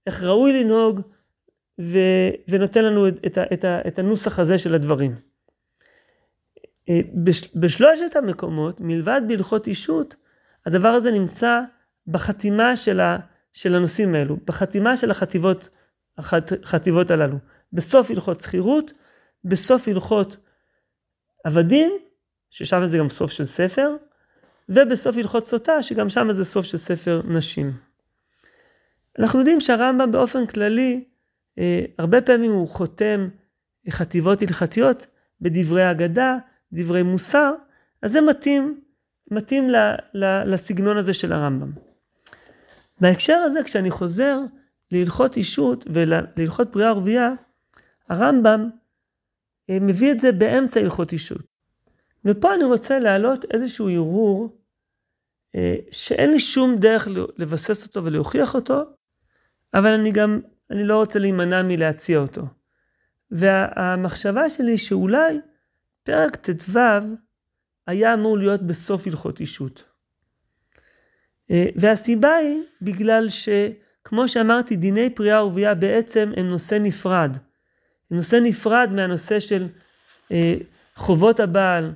איך 0.07 0.23
ראוי 0.23 0.63
לנהוג, 0.63 1.01
ו, 1.81 1.99
ונותן 2.49 2.85
לנו 2.85 3.09
את, 3.09 3.15
את, 3.27 3.39
את, 3.53 3.65
את 3.65 3.99
הנוסח 3.99 4.39
הזה 4.39 4.59
של 4.59 4.75
הדברים. 4.75 5.15
אה, 6.89 7.01
בשלושת 7.55 8.17
המקומות, 8.17 8.81
מלבד 8.81 9.21
בהלכות 9.29 9.67
אישות, 9.67 10.15
הדבר 10.67 10.89
הזה 10.89 11.11
נמצא 11.11 11.61
בחתימה 12.07 12.77
של, 12.77 13.01
ה, 13.01 13.19
של 13.53 13.75
הנושאים 13.75 14.15
האלו, 14.15 14.37
בחתימה 14.45 14.97
של 14.97 15.11
החטיבות, 15.11 15.69
החטיבות 16.19 17.11
הללו. 17.11 17.37
בסוף 17.73 18.11
הלכות 18.11 18.41
שכירות, 18.41 18.93
בסוף 19.45 19.89
הלכות 19.89 20.37
עבדים, 21.45 21.93
ששם 22.51 22.87
זה 22.87 22.99
גם 22.99 23.09
סוף 23.09 23.31
של 23.31 23.45
ספר, 23.45 23.97
ובסוף 24.69 25.17
הלכות 25.17 25.47
סוטה, 25.47 25.83
שגם 25.83 26.09
שם 26.09 26.33
זה 26.33 26.45
סוף 26.45 26.67
של 26.67 26.77
ספר 26.77 27.21
נשים. 27.25 27.73
אנחנו 29.19 29.39
יודעים 29.39 29.61
שהרמב"ם 29.61 30.13
באופן 30.13 30.47
כללי, 30.47 31.05
הרבה 31.99 32.21
פעמים 32.21 32.53
הוא 32.53 32.69
חותם 32.69 33.29
חטיבות 33.91 34.43
הלכתיות 34.43 35.07
בדברי 35.41 35.91
אגדה, 35.91 36.37
דברי 36.73 37.03
מוסר, 37.03 37.53
אז 38.03 38.13
זה 38.13 38.21
מתאים, 38.21 38.81
מתאים 39.31 39.71
ל, 39.71 39.77
ל, 40.15 40.53
לסגנון 40.55 40.97
הזה 40.97 41.13
של 41.13 41.33
הרמב"ם. 41.33 41.73
בהקשר 43.01 43.35
הזה, 43.35 43.63
כשאני 43.65 43.91
חוזר 43.91 44.39
להלכות 44.93 45.37
אישות 45.37 45.85
ולהלכות 45.93 46.73
פריאה 46.73 46.93
ורבייה, 46.93 47.31
הרמב"ם 48.09 48.69
אה, 49.71 49.79
מביא 49.81 50.13
את 50.13 50.21
זה 50.21 50.33
באמצע 50.33 50.81
הלכות 50.81 51.13
אישות. 51.13 51.43
ופה 52.25 52.55
אני 52.55 52.65
רוצה 52.65 52.99
להעלות 52.99 53.45
איזשהו 53.51 53.89
ערעור 53.89 54.59
אה, 55.55 55.77
שאין 55.91 56.31
לי 56.31 56.41
שום 56.41 56.77
דרך 56.77 57.09
לבסס 57.37 57.87
אותו 57.87 58.05
ולהוכיח 58.05 58.55
אותו, 58.55 58.83
אבל 59.75 59.93
אני 59.93 60.13
גם, 60.13 60.41
אני 60.71 60.85
לא 60.85 60.97
רוצה 60.97 61.19
להימנע 61.19 61.63
מלהציע 61.63 62.19
אותו. 62.19 62.43
והמחשבה 63.31 64.49
שלי 64.49 64.79
שאולי 64.79 65.41
פרק 66.03 66.37
ט"ו 66.37 66.79
היה 67.87 68.15
אמור 68.15 68.39
להיות 68.39 68.63
בסוף 68.63 69.07
הלכות 69.07 69.41
אישות. 69.41 69.85
אה, 71.51 71.67
והסיבה 71.77 72.35
היא 72.35 72.63
בגלל 72.83 73.29
שכמו 73.29 74.29
שאמרתי, 74.29 74.77
דיני 74.77 75.11
פריאה 75.11 75.45
ורבייה 75.45 75.75
בעצם 75.75 76.33
הם 76.37 76.47
נושא 76.49 76.75
נפרד. 76.75 77.37
הם 78.11 78.17
נושא 78.17 78.37
נפרד 78.37 78.91
מהנושא 78.93 79.41
של 79.41 79.69
אה, 80.33 80.55
חובות 80.95 81.41
הבעל 81.41 81.93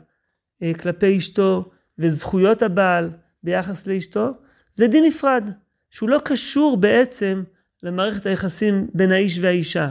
אה, 0.62 0.72
כלפי 0.74 1.18
אשתו 1.18 1.70
וזכויות 1.98 2.62
הבעל 2.62 3.10
ביחס 3.42 3.86
לאשתו. 3.86 4.30
זה 4.72 4.88
דין 4.88 5.04
נפרד, 5.04 5.50
שהוא 5.90 6.08
לא 6.08 6.20
קשור 6.24 6.76
בעצם 6.76 7.42
למערכת 7.82 8.26
היחסים 8.26 8.88
בין 8.94 9.12
האיש 9.12 9.38
והאישה. 9.38 9.90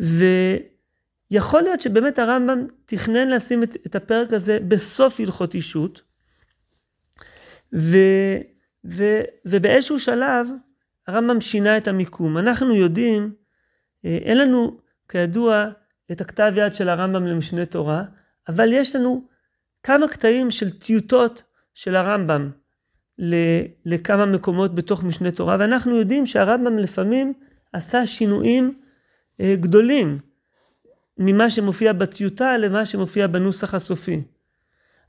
ויכול 0.00 1.62
להיות 1.62 1.80
שבאמת 1.80 2.18
הרמב"ם 2.18 2.66
תכנן 2.86 3.28
לשים 3.28 3.62
את, 3.62 3.76
את 3.86 3.94
הפרק 3.94 4.32
הזה 4.32 4.58
בסוף 4.68 5.20
הלכות 5.20 5.54
אישות, 5.54 6.02
ו, 7.74 7.96
ו, 8.84 9.20
ובאיזשהו 9.44 9.98
שלב 9.98 10.48
הרמב"ם 11.06 11.40
שינה 11.40 11.76
את 11.76 11.88
המיקום. 11.88 12.38
אנחנו 12.38 12.74
יודעים, 12.74 13.34
אה, 14.04 14.18
אין 14.22 14.38
לנו 14.38 14.78
כידוע 15.08 15.68
את 16.12 16.20
הכתב 16.20 16.52
יד 16.56 16.74
של 16.74 16.88
הרמב"ם 16.88 17.26
למשנה 17.26 17.66
תורה, 17.66 18.04
אבל 18.48 18.72
יש 18.72 18.96
לנו 18.96 19.28
כמה 19.82 20.08
קטעים 20.08 20.50
של 20.50 20.78
טיוטות 20.78 21.42
של 21.74 21.96
הרמב"ם 21.96 22.50
לכמה 23.86 24.26
מקומות 24.26 24.74
בתוך 24.74 25.04
משנה 25.04 25.30
תורה, 25.30 25.56
ואנחנו 25.58 25.96
יודעים 25.96 26.26
שהרמב"ם 26.26 26.78
לפעמים 26.78 27.32
עשה 27.72 28.06
שינויים 28.06 28.74
אה, 29.40 29.54
גדולים 29.60 30.18
ממה 31.18 31.50
שמופיע 31.50 31.92
בטיוטה 31.92 32.56
למה 32.56 32.86
שמופיע 32.86 33.26
בנוסח 33.26 33.74
הסופי. 33.74 34.22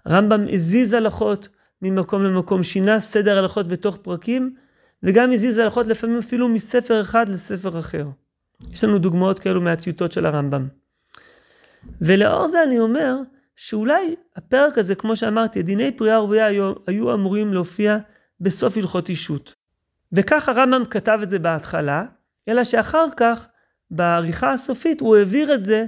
הרמב"ם 0.05 0.45
הזיז 0.53 0.93
הלכות 0.93 1.49
ממקום 1.81 2.23
למקום, 2.23 2.63
שינה 2.63 2.99
סדר 2.99 3.37
הלכות 3.37 3.67
בתוך 3.67 3.97
פרקים, 3.97 4.55
וגם 5.03 5.31
הזיז 5.31 5.57
הלכות 5.57 5.87
לפעמים 5.87 6.17
אפילו 6.17 6.47
מספר 6.47 7.01
אחד 7.01 7.29
לספר 7.29 7.79
אחר. 7.79 8.07
יש 8.71 8.83
לנו 8.83 8.97
דוגמאות 8.99 9.39
כאלו 9.39 9.61
מהטיוטות 9.61 10.11
של 10.11 10.25
הרמב"ם. 10.25 10.67
ולאור 12.01 12.47
זה 12.47 12.63
אני 12.63 12.79
אומר, 12.79 13.15
שאולי 13.55 14.15
הפרק 14.35 14.77
הזה, 14.77 14.95
כמו 14.95 15.15
שאמרתי, 15.15 15.63
דיני 15.63 15.91
פריאה 15.91 16.23
ורבייה 16.23 16.45
היו, 16.45 16.73
היו 16.87 17.13
אמורים 17.13 17.53
להופיע 17.53 17.97
בסוף 18.39 18.77
הלכות 18.77 19.09
אישות. 19.09 19.55
וכך 20.11 20.49
הרמב"ם 20.49 20.85
כתב 20.85 21.19
את 21.23 21.29
זה 21.29 21.39
בהתחלה, 21.39 22.05
אלא 22.47 22.63
שאחר 22.63 23.05
כך, 23.17 23.47
בעריכה 23.91 24.51
הסופית, 24.51 25.01
הוא 25.01 25.15
העביר 25.15 25.53
את 25.53 25.65
זה 25.65 25.85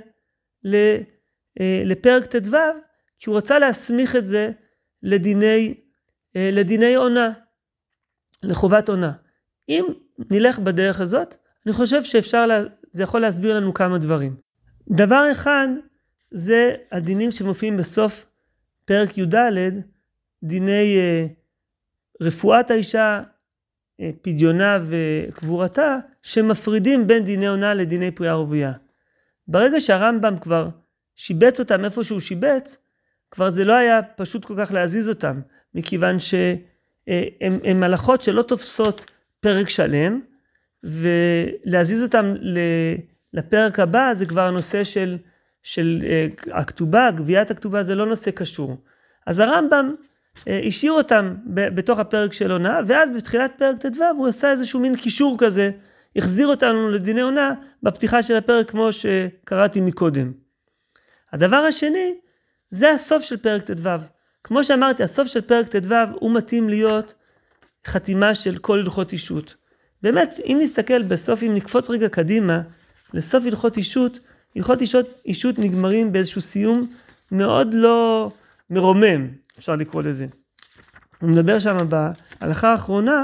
אה, 1.60 1.82
לפרק 1.86 2.26
ט"ו, 2.26 2.58
כי 3.20 3.30
הוא 3.30 3.38
רצה 3.38 3.60
להסמיך 3.60 4.16
את 4.16 4.28
זה 4.28 4.52
לדיני, 5.04 5.74
אה, 6.36 6.50
לדיני 6.54 6.96
עונה, 6.96 7.32
לחובת 8.44 8.90
עונה. 8.90 9.12
אם 9.70 9.86
נלך 10.32 10.60
בדרך 10.60 11.02
הזאת, 11.02 11.36
אני 11.66 11.74
חושב 11.74 12.04
שאפשר, 12.04 12.46
לה, 12.46 12.64
זה 12.92 13.04
יכול 13.04 13.22
להסביר 13.22 13.56
לנו 13.56 13.74
כמה 13.74 13.98
דברים. 13.98 14.36
דבר 14.90 15.32
אחד, 15.32 15.68
זה 16.32 16.76
הדינים 16.92 17.32
שמופיעים 17.32 17.78
בסוף 17.78 18.26
פרק 18.86 19.18
י"ד, 19.18 19.36
דיני 20.44 20.98
אה, 20.98 21.26
רפואת 22.22 22.72
האישה, 22.72 23.22
אה, 24.02 24.10
פדיונה 24.22 24.80
וקבורתה, 24.86 25.98
שמפרידים 26.24 27.08
בין 27.08 27.24
דיני 27.24 27.48
עונה 27.48 27.74
לדיני 27.74 28.12
פריאה 28.12 28.40
ורבייה. 28.40 28.72
ברגע 29.48 29.80
שהרמב"ם 29.80 30.38
כבר 30.38 30.70
שיבץ 31.16 31.60
אותם 31.60 31.86
איפה 31.86 32.04
שהוא 32.04 32.20
שיבץ, 32.20 32.78
כבר 33.32 33.50
זה 33.50 33.66
לא 33.66 33.74
היה 33.74 34.04
פשוט 34.04 34.46
כל 34.46 34.54
כך 34.58 34.72
להזיז 34.72 35.10
אותם, 35.10 35.42
מכיוון 35.76 36.20
שהן 36.20 37.84
אה, 37.84 37.86
הלכות 37.86 38.22
שלא 38.22 38.42
תופסות 38.42 39.12
פרק 39.40 39.70
שלם, 39.70 40.22
ולהזיז 40.84 42.04
אותם 42.04 42.36
לפרק 43.34 43.80
הבא 43.80 44.14
זה 44.14 44.26
כבר 44.26 44.42
הנושא 44.42 44.84
של 44.84 45.18
של 45.68 46.00
uh, 46.02 46.50
הכתובה, 46.54 47.12
גביית 47.16 47.52
הכתובה 47.52 47.84
זה 47.84 47.96
לא 47.96 48.06
נושא 48.06 48.32
קשור. 48.32 48.78
אז 49.26 49.40
הרמב"ם 49.40 49.96
uh, 50.36 50.42
השאיר 50.68 50.92
אותם 50.92 51.36
בתוך 51.46 52.00
הפרק 52.00 52.34
של 52.34 52.52
עונה, 52.52 52.80
ואז 52.88 53.12
בתחילת 53.12 53.52
פרק 53.58 53.78
ט"ו 53.78 54.04
הוא 54.18 54.28
עשה 54.28 54.52
איזשהו 54.52 54.80
מין 54.80 54.96
קישור 54.96 55.36
כזה, 55.40 55.72
החזיר 56.16 56.48
אותנו 56.48 56.90
לדיני 56.90 57.22
עונה 57.22 57.54
בפתיחה 57.84 58.24
של 58.24 58.36
הפרק 58.36 58.70
כמו 58.70 58.90
שקראתי 58.94 59.82
מקודם. 59.82 60.32
הדבר 61.34 61.58
השני, 61.58 62.14
זה 62.70 62.92
הסוף 62.92 63.24
של 63.24 63.38
פרק 63.38 63.72
ט"ו. 63.72 63.90
כמו 64.44 64.64
שאמרתי, 64.64 65.04
הסוף 65.04 65.28
של 65.28 65.42
פרק 65.42 65.68
ט"ו 65.68 65.96
הוא 66.14 66.32
מתאים 66.32 66.70
להיות 66.70 67.14
חתימה 67.88 68.36
של 68.36 68.58
כל 68.58 68.80
הלכות 68.80 69.12
אישות. 69.12 69.56
באמת, 70.02 70.40
אם 70.46 70.58
נסתכל 70.62 71.04
בסוף, 71.04 71.44
אם 71.44 71.56
נקפוץ 71.56 71.90
רגע 71.90 72.10
קדימה, 72.10 72.62
לסוף 73.14 73.46
הלכות 73.46 73.78
אישות, 73.78 74.20
הלכות 74.56 74.82
אישות, 74.82 75.06
אישות 75.26 75.60
נגמרים 75.60 76.12
באיזשהו 76.12 76.42
סיום 76.42 76.82
מאוד 77.32 77.74
לא 77.74 78.32
מרומם, 78.70 79.28
אפשר 79.58 79.76
לקרוא 79.76 80.04
לזה. 80.04 80.26
הוא 81.22 81.30
מדבר 81.30 81.60
שם 81.60 81.78
בהלכה 81.90 82.72
האחרונה, 82.72 83.24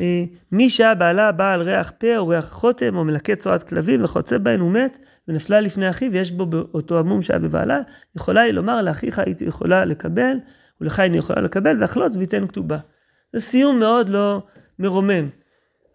אה, 0.00 0.24
מי 0.52 0.70
שהיה 0.70 0.94
בעלה 0.94 1.32
בעל 1.32 1.62
ריח 1.62 1.92
פה 1.98 2.16
או 2.16 2.28
ריח 2.28 2.50
חותם 2.50 2.96
או 2.96 3.04
מלקט 3.04 3.38
צורת 3.38 3.62
כלבים 3.62 4.04
וחוצה 4.04 4.38
בהן 4.38 4.60
הוא 4.60 4.72
מת 4.72 4.98
ונפלה 5.28 5.60
לפני 5.60 5.90
אחיו 5.90 6.12
ויש 6.12 6.32
בו 6.32 6.46
באותו 6.46 6.98
המום 6.98 7.22
שהיה 7.22 7.38
בבעלה, 7.38 7.80
יכולה 8.16 8.40
היא 8.40 8.52
לומר 8.52 8.82
לאחיך 8.82 9.18
הייתי 9.18 9.44
יכולה 9.44 9.84
לקבל 9.84 10.36
ולך 10.80 11.00
איני 11.00 11.18
יכולה 11.18 11.40
לקבל 11.40 11.76
ואחלוץ 11.80 12.16
וייתן 12.16 12.46
כתובה. 12.46 12.78
זה 13.32 13.40
סיום 13.40 13.78
מאוד 13.78 14.08
לא 14.08 14.42
מרומם. 14.78 15.28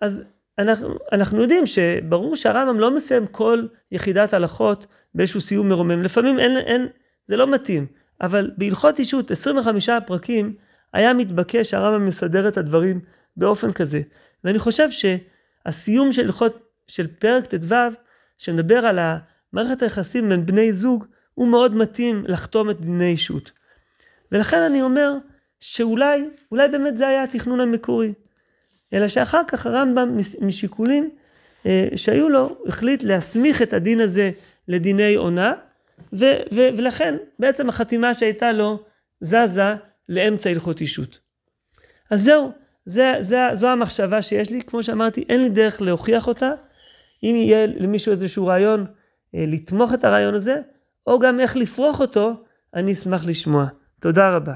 אז 0.02 0.24
אנחנו, 0.60 0.96
אנחנו 1.12 1.42
יודעים 1.42 1.66
שברור 1.66 2.36
שהרמב"ם 2.36 2.80
לא 2.80 2.96
מסיים 2.96 3.28
כל 3.28 3.66
יחידת 3.92 4.34
הלכות 4.34 4.86
באיזשהו 5.16 5.42
סיום 5.42 5.70
מרומם. 5.70 6.04
לפעמים 6.04 6.40
אין, 6.40 6.58
אין, 6.58 6.88
זה 7.26 7.38
לא 7.38 7.48
מתאים. 7.48 7.86
אבל 8.22 8.52
בהלכות 8.58 9.00
אישות, 9.00 9.32
25 9.32 9.90
פרקים, 10.08 10.56
היה 10.94 11.14
מתבקש 11.14 11.70
שהרמב"ם 11.70 12.06
מסדר 12.06 12.48
את 12.48 12.58
הדברים 12.58 13.00
באופן 13.38 13.72
כזה. 13.72 14.02
ואני 14.44 14.60
חושב 14.60 14.88
שהסיום 14.92 16.14
של 16.14 16.26
הלכות, 16.26 16.70
של 16.88 17.08
פרק 17.08 17.46
ט"ו, 17.46 17.76
שמדבר 18.38 18.86
על 18.86 19.00
מערכת 19.54 19.82
היחסים 19.82 20.30
בין 20.30 20.46
בני 20.46 20.74
זוג, 20.74 21.06
הוא 21.34 21.48
מאוד 21.48 21.76
מתאים 21.76 22.24
לחתום 22.28 22.70
את 22.70 22.82
דיני 22.82 23.12
אישות. 23.12 23.52
ולכן 24.32 24.60
אני 24.60 24.82
אומר 24.82 25.14
שאולי, 25.60 26.30
אולי 26.52 26.68
באמת 26.68 26.98
זה 26.98 27.08
היה 27.08 27.24
התכנון 27.24 27.60
המקורי. 27.60 28.14
אלא 28.94 29.08
שאחר 29.08 29.42
כך 29.48 29.66
הרמב"ם 29.66 30.18
משיקולים 30.42 31.10
אה, 31.66 31.88
שהיו 31.96 32.30
לו, 32.30 32.58
החליט 32.68 33.04
להסמיך 33.04 33.62
את 33.62 33.74
הדין 33.74 34.02
הזה 34.02 34.32
לדיני 34.68 35.16
עונה, 35.16 35.54
ו- 36.14 36.42
ו- 36.54 36.70
ולכן 36.78 37.16
בעצם 37.40 37.70
החתימה 37.70 38.14
שהייתה 38.14 38.52
לו 38.52 38.84
זזה 39.20 39.76
לאמצע 40.10 40.50
הלכות 40.50 40.82
אישות. 40.82 41.20
אז 42.10 42.24
זהו, 42.24 42.52
זה, 42.86 43.14
זה, 43.20 43.48
זו 43.54 43.68
המחשבה 43.68 44.22
שיש 44.22 44.52
לי, 44.52 44.62
כמו 44.62 44.84
שאמרתי, 44.84 45.26
אין 45.30 45.42
לי 45.44 45.50
דרך 45.50 45.82
להוכיח 45.82 46.28
אותה. 46.28 46.52
אם 47.24 47.36
יהיה 47.36 47.68
למישהו 47.68 48.12
איזשהו 48.12 48.48
רעיון 48.48 48.86
אה, 49.36 49.46
לתמוך 49.48 49.94
את 49.94 50.04
הרעיון 50.04 50.36
הזה, 50.36 50.62
או 51.08 51.20
גם 51.20 51.40
איך 51.40 51.56
לפרוח 51.56 52.02
אותו, 52.02 52.34
אני 52.74 52.94
אשמח 52.94 53.26
לשמוע. 53.26 53.66
תודה 54.00 54.36
רבה. 54.36 54.54